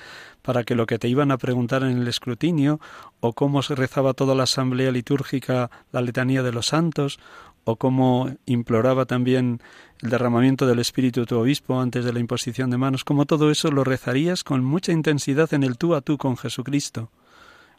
[0.42, 2.80] para que lo que te iban a preguntar en el escrutinio
[3.20, 7.20] o cómo se rezaba toda la asamblea litúrgica la letanía de los santos
[7.68, 9.60] o cómo imploraba también
[10.02, 13.70] el derramamiento del Espíritu tu obispo antes de la imposición de manos, como todo eso
[13.70, 17.10] lo rezarías con mucha intensidad en el tú a tú con Jesucristo.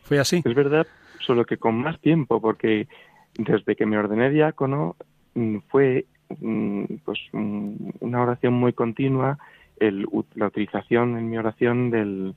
[0.03, 0.41] ¿Fue así?
[0.43, 0.87] Es verdad,
[1.19, 2.87] solo que con más tiempo, porque
[3.37, 4.95] desde que me ordené diácono
[5.35, 6.05] mm, fue
[6.39, 9.37] mm, pues mm, una oración muy continua,
[9.79, 10.05] el,
[10.35, 12.35] la utilización en mi oración del,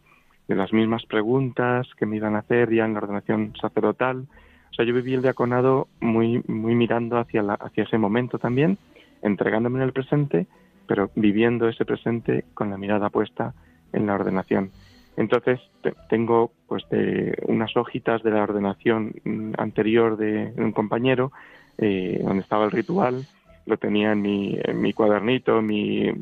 [0.48, 4.26] de las mismas preguntas que me iban a hacer ya en la ordenación sacerdotal,
[4.70, 8.78] o sea, yo viví el diaconado muy, muy mirando hacia, la, hacia ese momento también,
[9.22, 10.46] entregándome en el presente,
[10.86, 13.54] pero viviendo ese presente con la mirada puesta
[13.92, 14.70] en la ordenación.
[15.16, 15.60] Entonces
[16.08, 19.14] tengo pues de unas hojitas de la ordenación
[19.58, 21.32] anterior de, un compañero
[21.78, 23.26] eh, donde estaba el ritual,
[23.66, 26.12] lo tenía en mi, en mi cuadernito, mi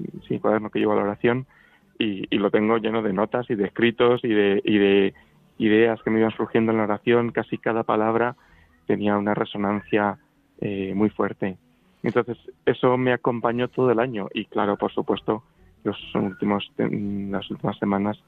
[0.41, 1.47] cuaderno que llevo a la oración
[1.99, 5.15] y, y, lo tengo lleno de notas y de escritos y de, y de
[5.59, 8.37] ideas que me iban surgiendo en la oración, casi cada palabra
[8.87, 10.19] tenía una resonancia
[10.61, 11.59] eh, muy fuerte.
[12.03, 15.43] Entonces, eso me acompañó todo el año y claro, por supuesto,
[15.85, 18.19] los últimos, las últimas semanas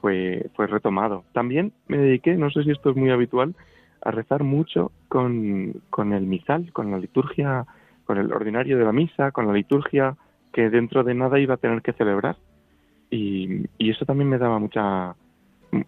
[0.00, 1.24] fue, fue retomado.
[1.32, 3.54] También me dediqué, no sé si esto es muy habitual,
[4.02, 7.66] a rezar mucho con, con el misal, con la liturgia,
[8.04, 10.16] con el ordinario de la misa, con la liturgia
[10.52, 12.36] que dentro de nada iba a tener que celebrar.
[13.10, 15.14] Y, y eso también me daba mucha,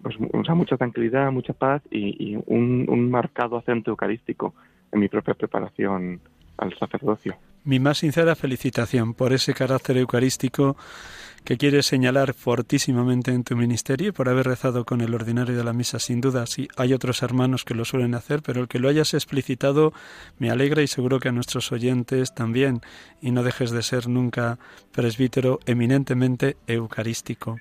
[0.02, 4.55] pues, mucha tranquilidad, mucha paz y, un, un, marcado acento eucarístico
[4.90, 6.20] en mi propia preparación
[6.58, 7.36] al sacerdocio.
[7.64, 10.76] Mi más sincera felicitación por ese carácter eucarístico
[11.44, 15.64] que quieres señalar fortísimamente en tu ministerio y por haber rezado con el ordinario de
[15.64, 15.98] la misa.
[15.98, 19.14] Sin duda, sí, hay otros hermanos que lo suelen hacer, pero el que lo hayas
[19.14, 19.92] explicitado
[20.38, 22.80] me alegra y seguro que a nuestros oyentes también.
[23.20, 24.58] Y no dejes de ser nunca
[24.92, 27.58] presbítero eminentemente eucarístico.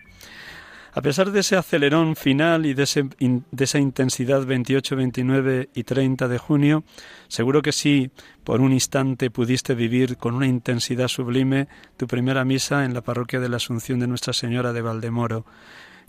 [0.94, 6.38] A pesar de ese acelerón final y de, esa intensidad 28, 29 y 30 de
[6.38, 6.84] junio,
[7.30, 8.12] seguro que sí,
[8.44, 13.40] por un instante pudiste vivir con una intensidad sublime tu primera misa en la parroquia
[13.40, 15.46] de la Asunción de Nuestra Señora de Valdemoro.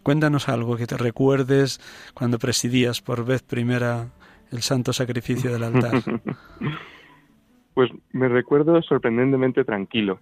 [0.03, 1.79] Cuéntanos algo que te recuerdes
[2.13, 4.09] cuando presidías por vez primera
[4.51, 5.93] el santo sacrificio del altar.
[7.75, 10.21] Pues me recuerdo sorprendentemente tranquilo,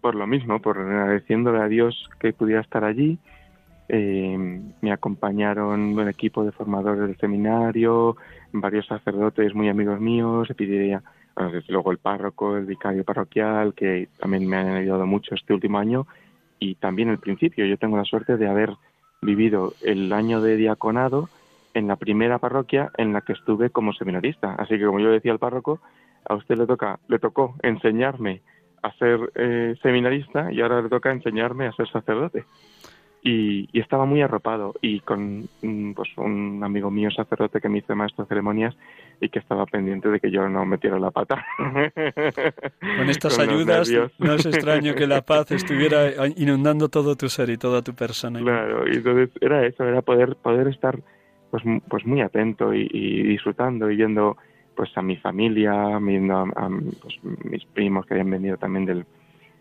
[0.00, 3.18] por lo mismo, por agradeciéndole a Dios que pudiera estar allí
[3.88, 8.16] eh, me acompañaron un equipo de formadores del seminario,
[8.52, 11.02] varios sacerdotes muy amigos míos, pediría,
[11.36, 15.78] desde luego el párroco, el vicario parroquial, que también me han ayudado mucho este último
[15.78, 16.06] año,
[16.58, 17.66] y también el principio.
[17.66, 18.70] Yo tengo la suerte de haber
[19.20, 21.28] vivido el año de diaconado
[21.74, 24.54] en la primera parroquia en la que estuve como seminarista.
[24.54, 25.80] Así que como yo decía al párroco,
[26.28, 28.42] a usted le toca, le tocó enseñarme
[28.82, 32.44] a ser eh, seminarista y ahora le toca enseñarme a ser sacerdote
[33.24, 37.94] y, estaba muy arropado y con mm, pues, un amigo mío sacerdote que me hizo
[37.94, 38.76] maestro de ceremonias
[39.20, 41.44] y que estaba pendiente de que yo no metiera la pata.
[41.58, 47.56] Con estas ayudas no es extraño que la paz estuviera inundando todo tu ser y
[47.56, 48.40] toda tu persona.
[48.40, 50.98] Claro, y entonces era eso, era poder poder estar
[51.50, 52.88] pues pues muy atento y,
[53.22, 54.36] disfrutando y viendo
[54.74, 56.70] pues a mi familia, viendo a,
[57.00, 59.04] pues, mis primos que habían venido también del,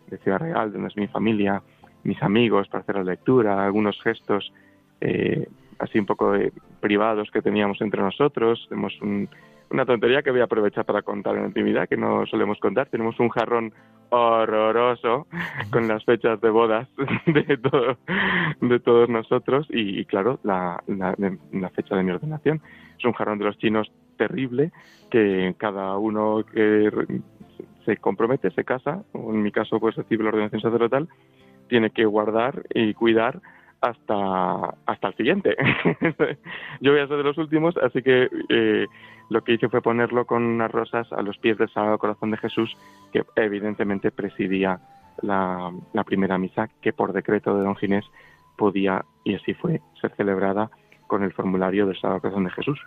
[0.08, 1.62] de Ciudad Real, donde es mi familia,
[2.04, 4.52] mis amigos para hacer la lectura, algunos gestos
[5.00, 5.48] eh,
[5.80, 6.34] así un poco
[6.80, 8.66] privados que teníamos entre nosotros.
[8.70, 8.94] Tenemos
[9.72, 12.88] una tontería que voy a aprovechar para contar en intimidad, que no solemos contar.
[12.88, 13.74] Tenemos un jarrón
[14.10, 15.28] horroroso
[15.72, 16.88] con las fechas de bodas
[17.26, 17.58] de,
[18.62, 22.62] de todos nosotros y, claro, la, la, fecha de mi ordenación.
[22.98, 24.72] Es un jarrón de los chinos terrible
[25.10, 26.92] que cada uno que
[27.86, 31.08] se compromete, se casa, o en mi caso pues recibe la ordenación sacerdotal,
[31.72, 33.42] tiene que guardar y cuidar
[33.80, 35.56] hasta, hasta el siguiente.
[36.82, 38.86] Yo voy a ser de los últimos, así que eh,
[39.30, 42.38] lo que hice fue ponerlo con unas rosas a los pies del Sagrado Corazón de
[42.38, 42.76] Jesús,
[43.14, 44.82] que evidentemente presidía
[45.22, 45.72] la,
[46.06, 48.04] primera misa, que por decreto de don Ginés
[48.58, 50.70] podía, y así fue, ser celebrada
[51.08, 52.82] con el formulario del Sagrado Corazón de Jesús.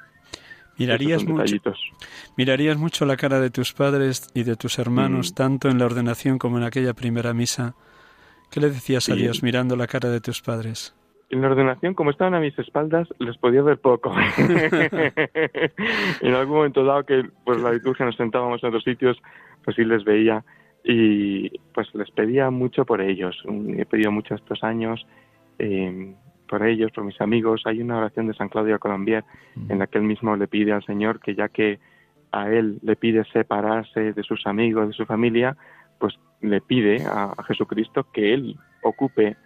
[0.76, 1.72] Mirarías mucho,
[2.36, 5.34] mirarías mucho la cara de tus padres y de tus hermanos, mm.
[5.34, 7.74] tanto en la ordenación como en aquella primera misa,
[8.54, 10.94] ¿Qué le decías a Dios mirando la cara de tus padres?
[11.28, 14.14] En la ordenación, como estaban a mis espaldas, les podía ver poco.
[16.20, 19.20] en algún momento dado que pues la liturgia nos sentábamos en otros sitios,
[19.64, 20.44] pues sí les veía
[20.84, 23.42] y pues les pedía mucho por ellos.
[23.76, 25.04] He pedido mucho estos años
[25.58, 26.14] eh,
[26.48, 27.62] por ellos, por mis amigos.
[27.64, 29.24] Hay una oración de San Claudio Colombier
[29.56, 29.72] mm.
[29.72, 31.80] en la que él mismo le pide al Señor que ya que
[32.30, 35.56] a él le pide separarse de sus amigos, de su familia,
[36.04, 39.38] pues le pide a, Jesucristo que él ocupe,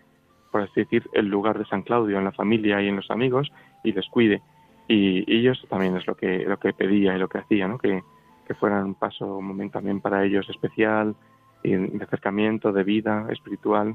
[0.51, 3.53] por así decir, el lugar de San Claudio en la familia y en los amigos
[3.85, 4.43] y les cuide.
[4.89, 7.79] Y, ellos también es lo que, lo que pedía y lo que hacía, ¿no?
[7.79, 8.03] que,
[8.45, 11.15] que fueran un paso, un momento también para ellos especial,
[11.63, 13.95] y de acercamiento, de vida espiritual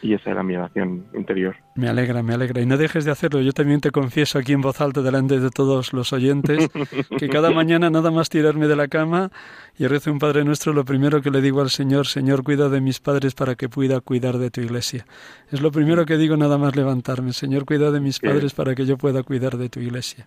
[0.00, 1.56] y esa era mi oración interior.
[1.74, 2.60] Me alegra, me alegra.
[2.60, 3.40] Y no dejes de hacerlo.
[3.40, 6.68] Yo también te confieso aquí en voz alta delante de todos los oyentes
[7.18, 9.30] que cada mañana nada más tirarme de la cama
[9.78, 12.80] y rezo un Padre Nuestro, lo primero que le digo al Señor, Señor, cuida de
[12.80, 15.06] mis padres para que pueda cuidar de tu iglesia.
[15.50, 17.32] Es lo primero que digo nada más levantarme.
[17.32, 20.26] Señor, cuida de mis padres para que yo pueda cuidar de tu iglesia.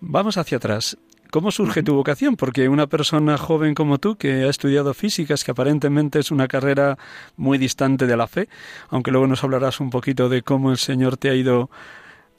[0.00, 0.96] Vamos hacia atrás.
[1.30, 2.36] ¿Cómo surge tu vocación?
[2.36, 6.96] Porque una persona joven como tú, que ha estudiado físicas, que aparentemente es una carrera
[7.36, 8.48] muy distante de la fe,
[8.88, 11.70] aunque luego nos hablarás un poquito de cómo el Señor te ha ido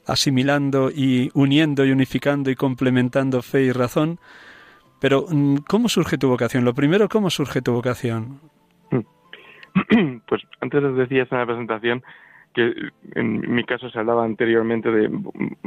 [0.06, 4.18] asimilando y uniendo y unificando y complementando fe y razón.
[5.00, 6.64] Pero, mm, ¿cómo surge tu vocación?
[6.64, 8.40] Lo primero, ¿cómo surge tu vocación?
[10.28, 12.02] Pues antes les decías en la presentación
[12.54, 12.74] que
[13.14, 15.10] en mi caso se hablaba anteriormente de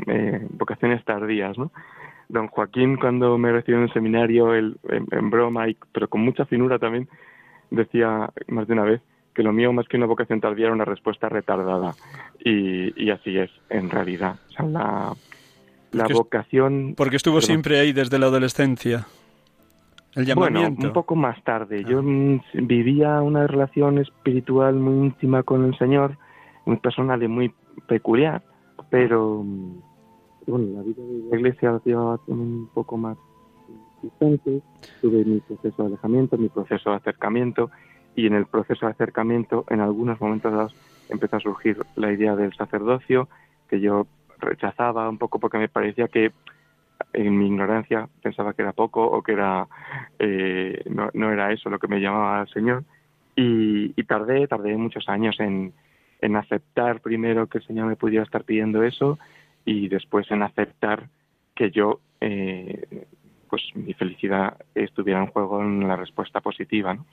[0.07, 1.71] eh, vocaciones tardías, ¿no?
[2.29, 6.45] Don Joaquín cuando me recibió en el seminario, él, en, broma, y, pero con mucha
[6.45, 7.07] finura también,
[7.71, 9.01] decía más de una vez
[9.33, 11.93] que lo mío más que una vocación tardía era una respuesta retardada.
[12.39, 14.35] Y, así es, en realidad.
[14.49, 15.13] O sea, la,
[15.91, 16.93] la vocación...
[16.95, 19.05] Porque estuvo siempre ahí desde la adolescencia.
[20.15, 20.75] El llamamiento.
[20.75, 21.83] Bueno, un poco más tarde.
[21.83, 22.41] Yo ah.
[22.53, 26.17] vivía una relación espiritual muy íntima con el Señor,
[26.65, 27.53] muy personal y muy
[27.87, 28.41] peculiar,
[28.89, 29.45] pero
[30.47, 33.17] bueno, la vida de la iglesia la un poco más
[34.01, 34.61] distante,
[35.01, 37.71] tuve mi proceso de alejamiento, mi proceso de acercamiento,
[38.15, 40.75] y en el proceso de acercamiento, en algunos momentos
[41.09, 43.27] empezó a surgir la idea del sacerdocio,
[43.69, 44.07] que yo
[44.39, 46.31] rechazaba un poco porque me parecía que
[47.13, 49.67] en mi ignorancia pensaba que era poco o que era
[50.19, 52.83] eh, no, no, era eso lo que me llamaba al Señor.
[53.35, 55.73] Y, y tardé tardé muchos años en,
[56.21, 59.19] en aceptar primero que el Señor me pudiera estar pidiendo eso
[59.65, 61.09] y después en aceptar
[61.55, 63.07] que yo, eh,
[63.49, 67.05] pues mi felicidad estuviera en juego en la respuesta positiva, ¿no?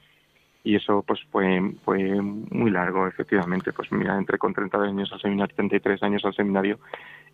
[0.65, 5.21] Y eso pues fue, fue muy largo, efectivamente, pues mira, entré con 30 años al
[5.21, 6.79] seminario, 33 años al seminario,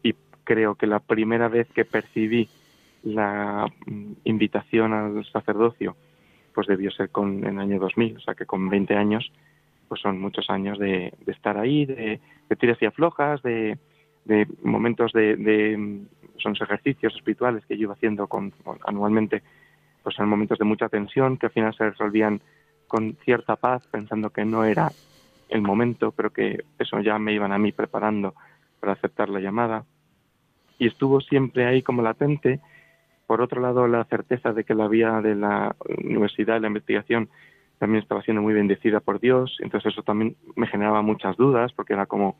[0.02, 0.14] y
[0.44, 2.48] creo que la primera vez que percibí
[3.02, 5.94] la mm, invitación al sacerdocio,
[6.54, 9.30] pues debió ser con, en el año 2000, o sea que con 20 años,
[9.88, 13.78] pues son muchos años de, estar ahí, de, de tiras y aflojas, de,
[14.28, 16.04] de momentos de,
[16.36, 18.52] son ejercicios espirituales que yo iba haciendo con,
[18.86, 19.42] anualmente,
[20.02, 22.40] pues en momentos de mucha tensión que al final se resolvían
[22.86, 24.92] con cierta paz, pensando que no era
[25.48, 28.34] el momento, pero que eso ya me iban a mí preparando
[28.80, 29.84] para aceptar la llamada.
[30.78, 32.60] Y estuvo siempre ahí como latente.
[33.26, 35.74] Por otro lado, la certeza de que la vía de la
[36.04, 37.28] universidad y la investigación
[37.78, 39.56] también estaba siendo muy bendecida por Dios.
[39.60, 42.36] Entonces eso también me generaba muchas dudas, porque era como,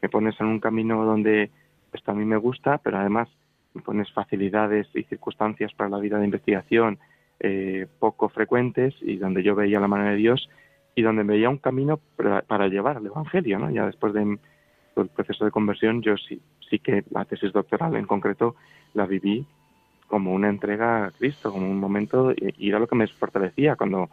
[0.00, 1.50] me pones en un camino donde
[1.92, 3.28] esto a mí me gusta, pero además
[3.74, 6.98] me pones facilidades y circunstancias para la vida de investigación
[7.40, 10.48] eh, poco frecuentes y donde yo veía la mano de Dios
[10.94, 13.70] y donde veía un camino para, llevar al Evangelio, ¿no?
[13.70, 14.38] Ya después del
[15.14, 18.56] proceso de conversión, yo sí, sí que la tesis doctoral en concreto
[18.94, 19.46] la viví
[20.08, 24.10] como una entrega a Cristo, como un momento, y, era lo que me fortalecía cuando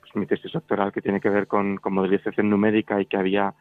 [0.00, 3.54] pues, mi tesis doctoral que tiene que ver con, con modelización numérica y que había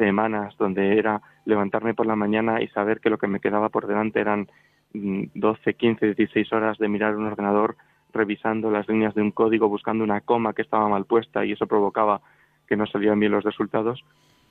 [0.00, 3.86] semanas donde era levantarme por la mañana y saber que lo que me quedaba por
[3.86, 4.48] delante eran
[4.92, 7.76] 12, 15, 16 horas de mirar un ordenador
[8.12, 11.66] revisando las líneas de un código, buscando una coma que estaba mal puesta y eso
[11.66, 12.20] provocaba
[12.66, 14.02] que no salían bien los resultados,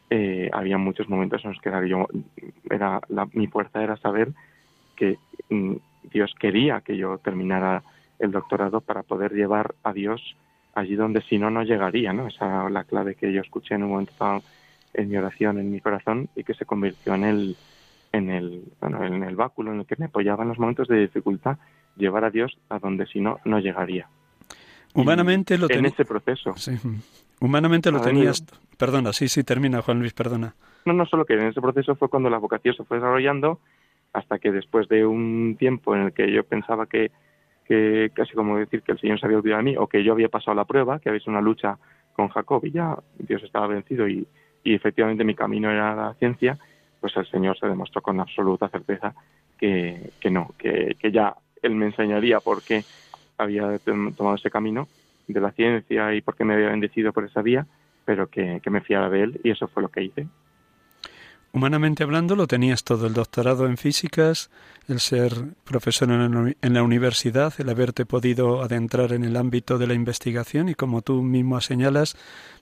[0.10, 2.08] eh, había muchos momentos en los que era yo,
[2.70, 3.02] era
[3.34, 4.30] mi fuerza era saber
[4.96, 5.18] que
[5.50, 5.76] mm,
[6.12, 7.84] Dios quería que yo terminara
[8.18, 10.36] el doctorado para poder llevar a Dios
[10.74, 12.28] allí donde si no no llegaría, ¿no?
[12.28, 14.14] Esa es la clave que yo escuché en un momento
[14.94, 17.58] en mi oración, en mi corazón y que se convirtió en el
[18.12, 21.00] en el bueno, en el báculo en el que me apoyaba en los momentos de
[21.00, 21.58] dificultad,
[21.96, 24.08] llevar a Dios a donde si no no llegaría.
[24.94, 26.54] Humanamente lo en ese proceso.
[26.56, 26.72] Sí.
[27.40, 28.44] Humanamente lo tenías.
[28.78, 30.56] Perdona, sí, sí, termina, Juan Luis, perdona.
[30.86, 33.60] No, no solo que en ese proceso fue cuando la vocación se fue desarrollando,
[34.14, 37.12] hasta que después de un tiempo en el que yo pensaba que,
[37.66, 40.14] que casi como decir que el Señor se había olvidado de mí, o que yo
[40.14, 41.78] había pasado la prueba, que había sido una lucha
[42.14, 44.28] con Jacob y ya Dios estaba vencido y,
[44.64, 46.58] y efectivamente mi camino era la ciencia,
[47.00, 49.14] pues el Señor se demostró con absoluta certeza
[49.58, 52.84] que, que no, que, que ya Él me enseñaría por qué
[53.38, 53.80] había
[54.16, 54.88] tomado ese camino
[55.28, 57.66] de la ciencia y por qué me había bendecido por esa vía,
[58.06, 60.28] pero que, que me fiara de Él y eso fue lo que hice.
[61.52, 64.52] Humanamente hablando, lo tenías todo, el doctorado en físicas,
[64.88, 65.34] el ser
[65.64, 70.76] profesor en la universidad, el haberte podido adentrar en el ámbito de la investigación y,
[70.76, 72.16] como tú mismo señalas,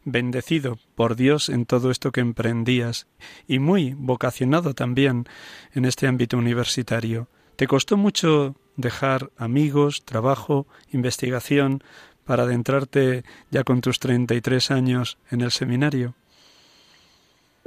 [0.05, 3.07] bendecido por Dios en todo esto que emprendías
[3.45, 5.27] y muy vocacionado también
[5.73, 7.27] en este ámbito universitario.
[7.57, 11.83] ¿Te costó mucho dejar amigos, trabajo, investigación
[12.23, 16.15] para adentrarte ya con tus 33 años en el seminario?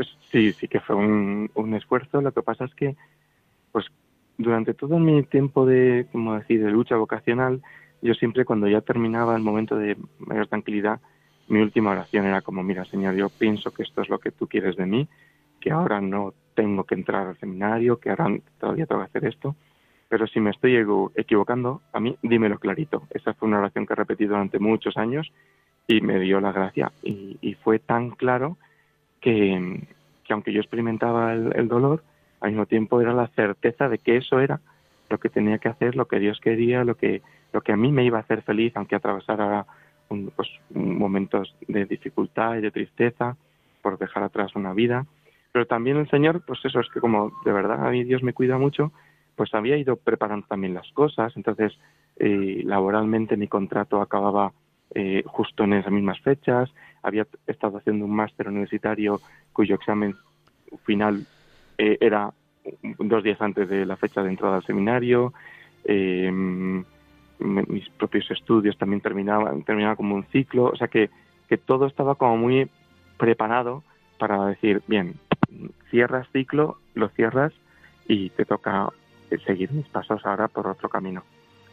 [0.00, 2.22] Pues sí, sí que fue un, un esfuerzo.
[2.22, 2.96] Lo que pasa es que,
[3.70, 3.84] pues,
[4.38, 7.60] durante todo mi tiempo de, como decir, de lucha vocacional,
[8.00, 11.02] yo siempre cuando ya terminaba el momento de mayor tranquilidad,
[11.48, 14.48] mi última oración era como, mira, Señor, yo pienso que esto es lo que tú
[14.48, 15.06] quieres de mí,
[15.60, 18.28] que ahora no tengo que entrar al seminario, que ahora
[18.58, 19.54] todavía tengo que hacer esto,
[20.08, 20.82] pero si me estoy
[21.14, 23.02] equivocando, a mí dímelo clarito.
[23.10, 25.30] Esa fue una oración que he repetido durante muchos años
[25.86, 26.90] y me dio la gracia.
[27.02, 28.56] Y, y fue tan claro
[29.20, 29.86] que,
[30.28, 32.02] aunque yo experimentaba el, dolor,
[32.40, 34.60] al mismo tiempo era la certeza de que eso era
[35.08, 37.90] lo que tenía que hacer, lo que Dios quería, lo que, lo que a mí
[37.92, 39.66] me iba a hacer feliz, aunque atravesara
[40.08, 43.36] un, pues, momentos de dificultad y de tristeza
[43.82, 45.06] por dejar atrás una vida.
[45.52, 48.32] Pero también el Señor, pues eso es que como de verdad a mí Dios me
[48.32, 48.92] cuida mucho,
[49.34, 51.32] pues había ido preparando también las cosas.
[51.36, 51.72] Entonces,
[52.16, 54.52] eh, laboralmente mi contrato acababa
[54.94, 56.70] eh, justo en esas mismas fechas.
[57.02, 59.20] Había estado haciendo un máster universitario
[59.52, 60.14] cuyo examen
[60.84, 61.26] final
[61.78, 62.32] eh, era
[62.98, 65.32] dos días antes de la fecha de entrada al seminario.
[65.84, 66.30] Eh,
[67.40, 70.64] mis propios estudios también terminaban, terminaba como un ciclo.
[70.66, 71.10] O sea que,
[71.48, 72.68] que todo estaba como muy
[73.16, 73.82] preparado
[74.18, 75.14] para decir, bien,
[75.90, 77.52] cierras ciclo, lo cierras
[78.06, 78.88] y te toca
[79.46, 81.22] seguir mis pasos ahora por otro camino.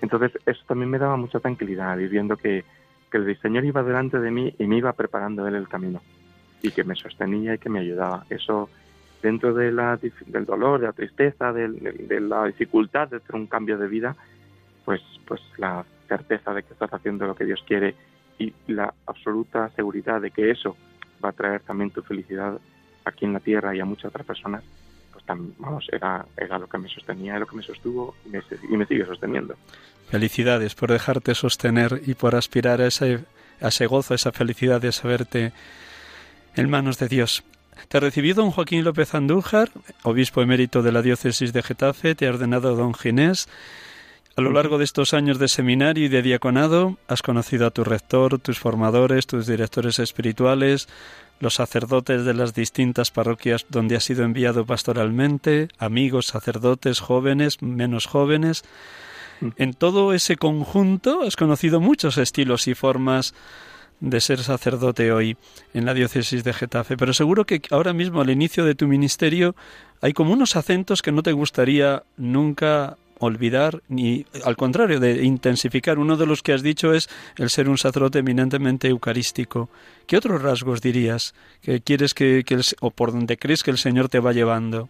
[0.02, 2.64] Entonces, eso también me daba mucha tranquilidad, viendo que,
[3.12, 6.02] que el Señor iba delante de mí y me iba preparando Él el camino
[6.62, 8.26] y que me sostenía y que me ayudaba.
[8.30, 8.70] Eso
[9.22, 9.76] dentro del
[10.46, 14.16] dolor, de la tristeza, de, la dificultad de hacer un cambio de vida,
[14.86, 17.96] pues, pues la certeza de que estás haciendo lo que Dios quiere
[18.40, 20.78] y la absoluta seguridad de que eso
[21.24, 22.60] va a traer también tu felicidad
[23.04, 24.64] aquí en la tierra y a muchas otras personas,
[25.28, 29.06] vamos, era, era lo que me sostenía, lo que me sostuvo y me, y sigue
[29.06, 29.56] sosteniendo.
[30.10, 33.26] Felicidades por dejarte sostener y por aspirar a ese,
[33.62, 35.54] a ese gozo, a esa felicidad de saberte
[36.56, 37.44] en manos de Dios.
[37.88, 39.70] Te ha recibido don Joaquín López Andújar,
[40.04, 43.48] obispo emérito de la diócesis de Getafe, te ha ordenado don Ginés.
[44.36, 47.84] A lo largo de estos años de seminario y de diaconado, has conocido a tu
[47.84, 50.88] rector, tus formadores, tus directores espirituales,
[51.40, 58.06] los sacerdotes de las distintas parroquias donde has sido enviado pastoralmente, amigos, sacerdotes, jóvenes, menos
[58.06, 58.64] jóvenes.
[59.58, 63.36] En todo ese conjunto has conocido muchos estilos y formas
[64.00, 65.38] de ser sacerdote hoy
[65.74, 69.56] en la diócesis de Getafe, pero seguro que ahora mismo al inicio de tu ministerio
[70.02, 76.00] hay como unos acentos que no te gustaría nunca olvidar ni al contrario de intensificar.
[76.00, 79.70] Uno de los que has dicho es el ser un sacerdote eminentemente eucarístico.
[80.06, 82.44] ¿Qué otros rasgos dirías que quieres que,
[82.82, 84.90] o por donde crees que el Señor te va llevando?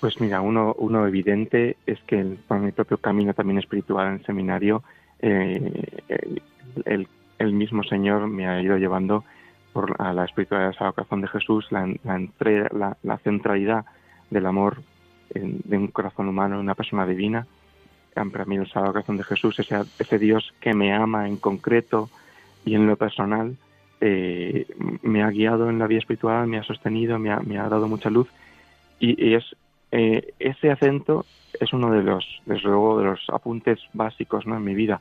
[0.00, 4.26] Pues mira, uno, uno evidente es que el, mi propio camino también espiritual en el
[4.26, 4.82] seminario,
[5.20, 5.88] eh,
[6.84, 7.08] el,
[7.38, 9.24] el, mismo Señor me ha ido llevando
[9.72, 13.86] por, a la espiritualidad del Sagrado Corazón de Jesús, la, la, la, centralidad
[14.30, 14.82] del amor
[15.32, 17.46] de un corazón humano, una persona divina.
[18.14, 22.08] Para mí el Sagrado Corazón de Jesús, ese, ese Dios que me ama en concreto,
[22.64, 23.56] y en lo personal
[24.00, 24.66] eh,
[25.02, 28.28] me ha guiado en la vida espiritual, me ha sostenido, me ha, dado mucha luz
[28.98, 29.44] y, es
[29.92, 31.24] eh, ese acento
[31.60, 34.56] es uno de los, desde luego, de los apuntes básicos ¿no?
[34.56, 35.00] en mi vida.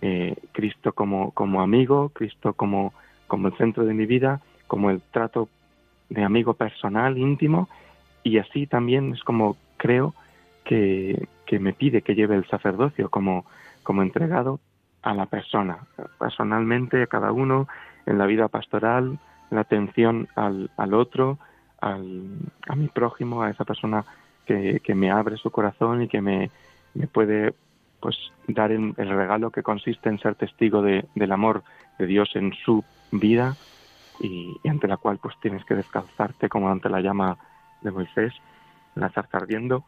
[0.00, 2.92] Eh, Cristo como, como amigo, Cristo como,
[3.26, 5.48] como el centro de mi vida, como el trato
[6.08, 7.68] de amigo personal, íntimo,
[8.28, 10.14] y así también es como creo
[10.64, 13.44] que, que me pide que lleve el sacerdocio como,
[13.82, 14.60] como entregado
[15.02, 15.78] a la persona,
[16.18, 17.68] personalmente a cada uno,
[18.06, 19.18] en la vida pastoral,
[19.50, 21.38] la atención al, al otro,
[21.80, 22.26] al,
[22.68, 24.04] a mi prójimo, a esa persona
[24.46, 26.50] que, que, me abre su corazón y que me,
[26.94, 27.54] me puede
[28.00, 28.16] pues
[28.46, 31.62] dar el, regalo que consiste en ser testigo de, del amor
[31.98, 33.56] de Dios en su vida
[34.20, 37.38] y, ante la cual pues tienes que descalzarte como ante la llama
[37.82, 38.32] de Moisés,
[38.94, 39.84] la zarza ardiendo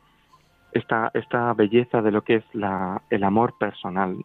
[0.73, 4.25] esta, esta belleza de lo que es la, el amor personal,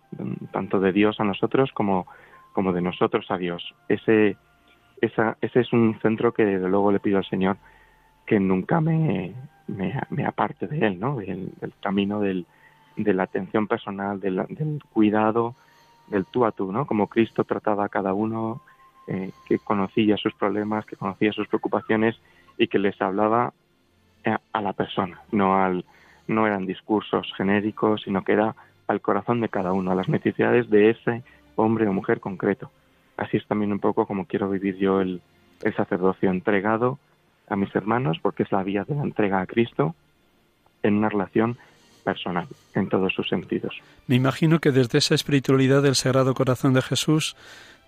[0.51, 2.07] tanto de Dios a nosotros como,
[2.53, 3.73] como de nosotros a Dios.
[3.87, 4.37] Ese,
[5.01, 7.57] esa, ese es un centro que desde luego le pido al Señor
[8.25, 9.33] que nunca me,
[9.67, 11.17] me, aparte de Él, ¿no?
[11.17, 11.51] Del,
[11.81, 12.45] camino del,
[12.95, 15.55] de la atención personal, del, del, cuidado,
[16.07, 16.85] del tú a tú, ¿no?
[16.85, 18.61] Como Cristo trataba a cada uno,
[19.07, 22.19] eh, que conocía sus problemas, que conocía sus preocupaciones
[22.57, 23.53] y que les hablaba
[24.53, 25.85] a la persona, no al,
[26.27, 28.55] no eran discursos genéricos, sino que era
[28.87, 31.23] al corazón de cada uno, a las necesidades de ese
[31.55, 32.71] hombre o mujer concreto.
[33.17, 35.21] Así es también un poco como quiero vivir yo el,
[35.75, 36.99] sacerdocio entregado
[37.47, 39.95] a mis hermanos, porque es la vía de la entrega a Cristo
[40.83, 41.57] en una relación
[42.03, 43.75] personal, en todos sus sentidos.
[44.05, 47.35] Me imagino que desde esa espiritualidad del Sagrado Corazón de Jesús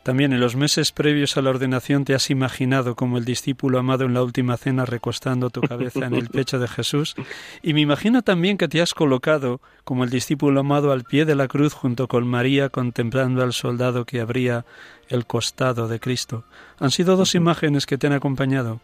[0.07, 4.05] también en los meses previos a la ordenación te has imaginado como el discípulo amado
[4.05, 7.13] en la última cena recostando tu cabeza en el pecho de Jesús.
[7.61, 11.35] Y me imagino también que te has colocado como el discípulo amado al pie de
[11.35, 14.63] la cruz junto con María contemplando al soldado que abría
[15.09, 16.45] el costado de Cristo.
[16.79, 18.79] Han sido dos imágenes que te han acompañado.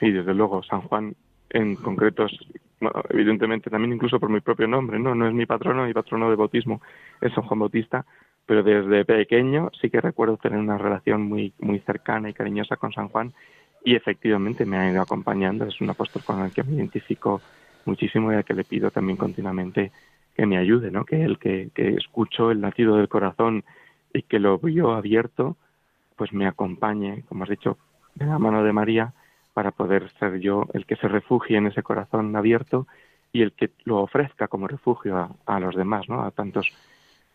[0.00, 1.14] Sí, desde luego, San Juan
[1.50, 2.26] en concreto,
[3.10, 6.36] evidentemente también incluso por mi propio nombre, no, no es mi patrono, mi patrono de
[6.36, 6.80] bautismo
[7.20, 8.06] es San Juan Bautista,
[8.48, 12.94] pero desde pequeño sí que recuerdo tener una relación muy, muy cercana y cariñosa con
[12.94, 13.34] San Juan
[13.84, 17.42] y efectivamente me ha ido acompañando, es un apóstol con el que me identifico
[17.84, 19.92] muchísimo y al que le pido también continuamente
[20.34, 21.04] que me ayude, ¿no?
[21.04, 23.64] que el que, que escucho el latido del corazón
[24.14, 25.58] y que lo vio abierto,
[26.16, 27.76] pues me acompañe, como has dicho,
[28.14, 29.12] de la mano de María,
[29.52, 32.86] para poder ser yo el que se refugie en ese corazón abierto
[33.30, 36.22] y el que lo ofrezca como refugio a, a los demás, ¿no?
[36.22, 36.72] a tantos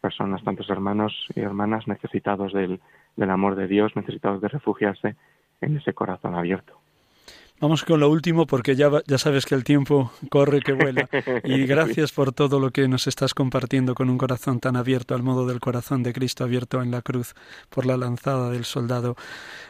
[0.03, 2.81] personas, tantos hermanos y hermanas necesitados del,
[3.15, 5.15] del amor de Dios, necesitados de refugiarse
[5.61, 6.77] en ese corazón abierto.
[7.61, 11.07] Vamos con lo último porque ya, ya sabes que el tiempo corre que vuela.
[11.45, 15.23] Y gracias por todo lo que nos estás compartiendo con un corazón tan abierto al
[15.23, 17.33] modo del corazón de Cristo abierto en la cruz
[17.69, 19.15] por la lanzada del soldado.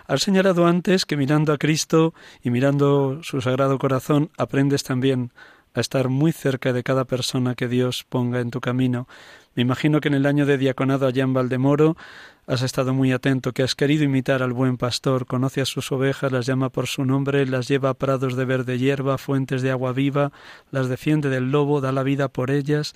[0.08, 5.32] Has señalado antes que mirando a Cristo y mirando su sagrado corazón aprendes también
[5.74, 9.08] a estar muy cerca de cada persona que Dios ponga en tu camino.
[9.56, 11.98] Me imagino que en el año de diaconado allá en Valdemoro
[12.46, 16.32] has estado muy atento, que has querido imitar al buen pastor, conoce a sus ovejas,
[16.32, 19.94] las llama por su nombre, las lleva a prados de verde hierba, fuentes de agua
[19.94, 20.32] viva,
[20.72, 22.94] las defiende del lobo, da la vida por ellas.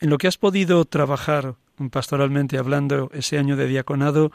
[0.00, 1.56] En lo que has podido trabajar
[1.90, 4.30] pastoralmente hablando ese año de diaconado,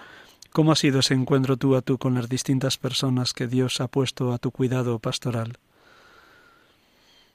[0.51, 3.87] ¿cómo ha sido ese encuentro tú a tú con las distintas personas que Dios ha
[3.87, 5.57] puesto a tu cuidado pastoral?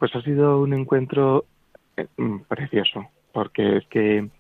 [0.01, 1.45] Pues ha sido un encuentro
[1.99, 4.31] eh, mm, precioso, porque es que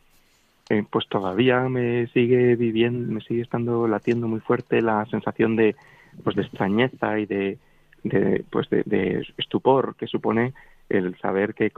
[0.70, 5.76] eh, pues todavía me sigue viviendo, me sigue estando latiendo muy fuerte la sensación de
[6.24, 7.58] pues de extrañeza y de,
[8.04, 10.54] de pues de, estupor que supone
[10.88, 11.70] el saber que,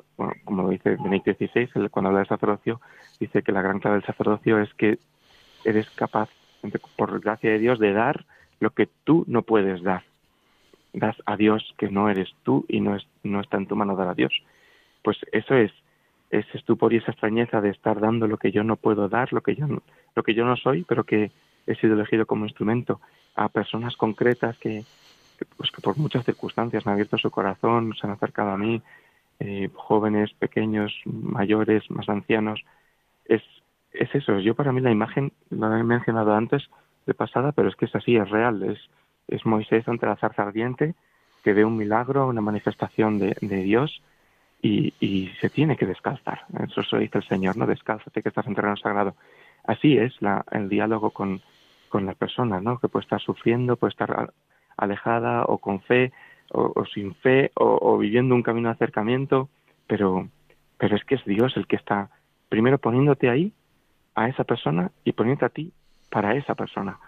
[0.44, 2.80] como dice Benedicto XVI, cuando habla del sacerdocio,
[3.18, 5.00] dice que la gran clave del sacerdocio es que
[5.64, 6.30] eres capaz,
[6.96, 8.26] por gracia de Dios, de dar
[8.60, 10.04] lo que tú no puedes dar
[10.92, 13.96] das a Dios que no eres tú y no, es, no está en tu mano
[13.96, 14.32] dar a Dios.
[15.02, 15.72] Pues eso es
[16.30, 19.42] ese estupor y esa extrañeza de estar dando lo que yo no puedo dar, lo
[19.42, 19.82] que yo no,
[20.14, 21.30] lo que yo no soy, pero que
[21.66, 23.00] he sido elegido como instrumento
[23.34, 24.84] a personas concretas que,
[25.56, 28.80] pues que por muchas circunstancias han abierto su corazón, se han acercado a mí,
[29.40, 32.64] eh, jóvenes, pequeños, mayores, más ancianos.
[33.26, 33.42] Es,
[33.92, 34.38] es eso.
[34.38, 36.68] Yo para mí la imagen, lo he mencionado antes
[37.06, 38.62] de pasada, pero es que es así, es real.
[38.62, 38.78] Es,
[39.28, 40.94] es Moisés ante la zarza ardiente
[41.42, 44.02] que ve un milagro, una manifestación de, Dios
[44.62, 46.42] y, se tiene que descalzar.
[46.64, 47.66] Eso se dice el Señor, ¿no?
[47.66, 49.16] Descálzate que estás en terreno sagrado.
[49.64, 51.40] Así es la, el diálogo con,
[51.88, 52.78] con la persona, ¿no?
[52.78, 54.32] Que puede estar sufriendo, puede estar
[54.76, 56.12] alejada o con fe
[56.52, 59.48] o, sin fe o, viviendo un camino de acercamiento,
[59.86, 60.28] pero,
[60.78, 62.10] pero es que es Dios el que está
[62.48, 63.52] primero poniéndote ahí
[64.14, 65.72] a esa persona y poniéndote a ti
[66.10, 66.98] para esa persona.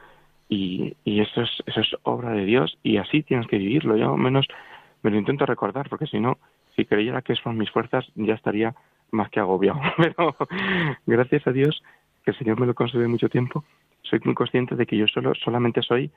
[0.55, 3.97] Y, y eso, es, eso es obra de Dios y así tienes que vivirlo.
[3.97, 4.47] Yo menos
[5.03, 6.39] me lo intento recordar, porque si no,
[6.77, 8.75] si creyera que son mis fuerzas, ya estaría
[9.11, 9.81] más que agobiado.
[9.97, 10.37] Pero
[11.07, 11.83] gracias a Dios,
[12.25, 13.65] que el Señor me lo concede mucho tiempo,
[14.03, 16.11] soy muy consciente de que yo solo solamente soy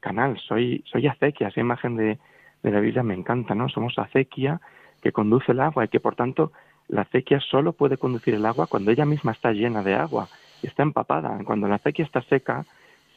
[0.00, 2.18] canal, soy soy acequia, esa imagen de,
[2.62, 3.68] de la Biblia me encanta, ¿no?
[3.68, 4.60] Somos acequia
[5.02, 6.52] que conduce el agua y que por tanto
[6.88, 10.28] la acequia solo puede conducir el agua cuando ella misma está llena de agua
[10.66, 11.38] está empapada.
[11.44, 12.64] Cuando la acequia está seca,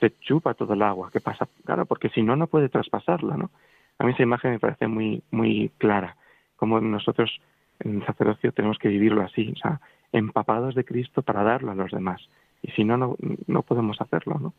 [0.02, 1.10] se chupa todo el agua.
[1.14, 1.47] ¿Qué pasa?
[1.64, 3.52] Claro, porque si no, no puede traspasarla, ¿no?
[3.99, 6.18] A mí esa imagen me parece muy, muy clara,
[6.56, 7.39] como nosotros
[7.80, 9.80] en el sacerdocio tenemos que vivirlo así, o sea,
[10.12, 12.28] empapados de Cristo para darlo a los demás.
[12.64, 13.16] Y si no, no,
[13.47, 14.54] no podemos hacerlo, ¿no?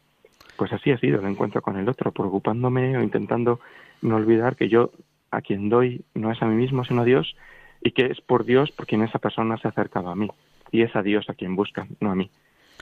[0.57, 3.59] Pues así ha sido el encuentro con el otro, preocupándome o intentando
[4.01, 4.91] no olvidar que yo
[5.31, 7.35] a quien doy no es a mí mismo, sino a Dios,
[7.81, 10.29] y que es por Dios por quien esa persona se ha acercado a mí.
[10.71, 12.31] Y es a Dios a quien buscan, no a mí.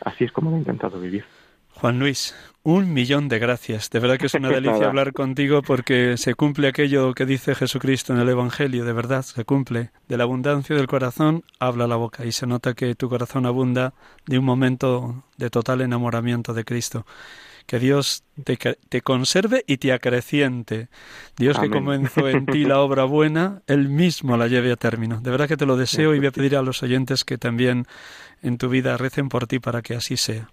[0.05, 1.25] Así es como lo he intentado vivir.
[1.75, 3.89] Juan Luis, un millón de gracias.
[3.91, 8.13] De verdad que es una delicia hablar contigo porque se cumple aquello que dice Jesucristo
[8.13, 9.91] en el Evangelio, de verdad, se cumple.
[10.09, 13.95] De la abundancia del corazón habla la boca y se nota que tu corazón abunda
[14.27, 17.07] de un momento de total enamoramiento de Cristo.
[17.67, 20.89] Que Dios te, conserve y te acreciente.
[21.37, 25.21] Dios que comenzó en ti la obra buena, Él mismo la lleve a término.
[25.21, 27.87] De verdad que te lo deseo y voy a pedir a los oyentes que también
[28.43, 30.51] en tu vida recen por ti para que así sea.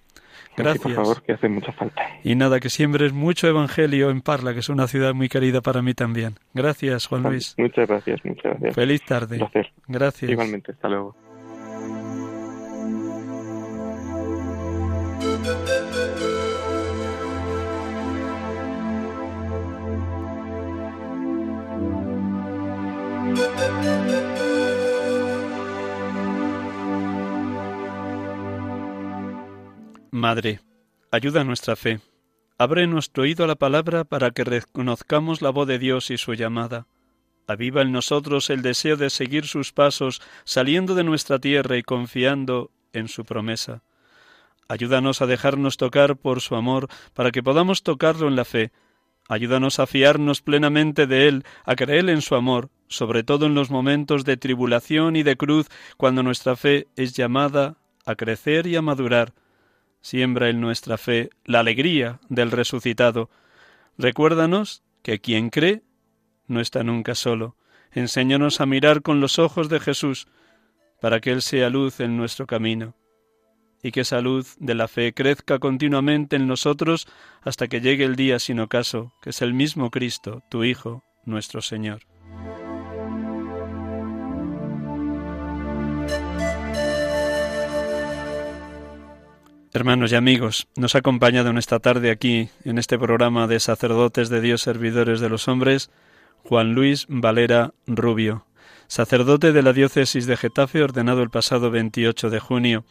[0.55, 0.83] Gracias.
[0.83, 2.01] por favor, que hace mucha falta.
[2.23, 5.81] Y nada, que siembres mucho evangelio en Parla, que es una ciudad muy querida para
[5.81, 6.35] mí también.
[6.53, 7.55] Gracias, Juan Luis.
[7.57, 8.75] Muchas gracias, muchas gracias.
[8.75, 9.38] Feliz tarde.
[9.38, 9.71] placer.
[9.88, 10.31] Gracias.
[10.31, 11.15] Igualmente, hasta luego.
[30.12, 30.62] Madre,
[31.12, 31.99] ayuda nuestra fe.
[32.58, 36.34] Abre nuestro oído a la palabra para que reconozcamos la voz de Dios y su
[36.34, 36.88] llamada.
[37.45, 42.72] Aviva en nosotros el deseo de seguir sus pasos, saliendo de nuestra tierra y confiando
[42.93, 43.84] en su promesa.
[44.70, 48.72] Ayúdanos a dejarnos tocar por su amor, para que podamos tocarlo en la fe.
[49.28, 53.70] Ayúdanos a fiarnos plenamente de Él, a creer en su amor, sobre todo en los
[53.70, 58.82] momentos de tribulación y de cruz, cuando nuestra fe es llamada a crecer y a
[58.82, 59.34] madurar
[60.08, 63.30] siembra en nuestra fe la alegría del resucitado.
[63.97, 65.82] Recuérdanos que quien cree
[66.47, 67.58] no está nunca solo.
[67.91, 70.30] Enséñanos a mirar con los ojos de Jesús,
[71.01, 72.95] para que Él sea luz en nuestro camino,
[73.84, 77.05] y que esa luz de la fe crezca continuamente en nosotros
[77.41, 81.62] hasta que llegue el día sin ocaso, que es el mismo Cristo, tu Hijo, nuestro
[81.62, 82.16] Señor.
[89.74, 94.30] Hermanos y amigos, nos ha acompañado en esta tarde aquí, en este programa de sacerdotes
[94.30, 95.91] de Dios, servidores de los hombres,
[96.43, 98.45] Juan Luis Valera Rubio,
[98.88, 102.86] sacerdote de la diócesis de Getafe, ordenado el pasado 28 de junio,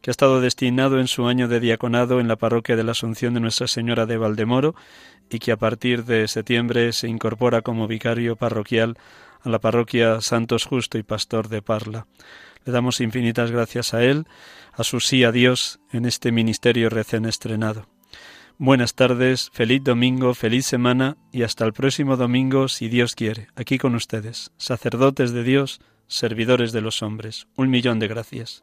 [0.00, 3.34] que ha estado destinado en su año de diaconado en la parroquia de la Asunción
[3.34, 4.74] de Nuestra Señora de Valdemoro
[5.28, 8.96] y que a partir de septiembre se incorpora como vicario parroquial
[9.42, 12.06] a la parroquia Santos Justo y Pastor de Parla.
[12.64, 14.26] Le damos infinitas gracias a él,
[14.72, 17.88] a su sí a Dios en este ministerio recién estrenado.
[18.58, 23.78] Buenas tardes, feliz domingo, feliz semana y hasta el próximo domingo, si Dios quiere, aquí
[23.78, 27.48] con ustedes, sacerdotes de Dios, servidores de los hombres.
[27.56, 28.62] Un millón de gracias.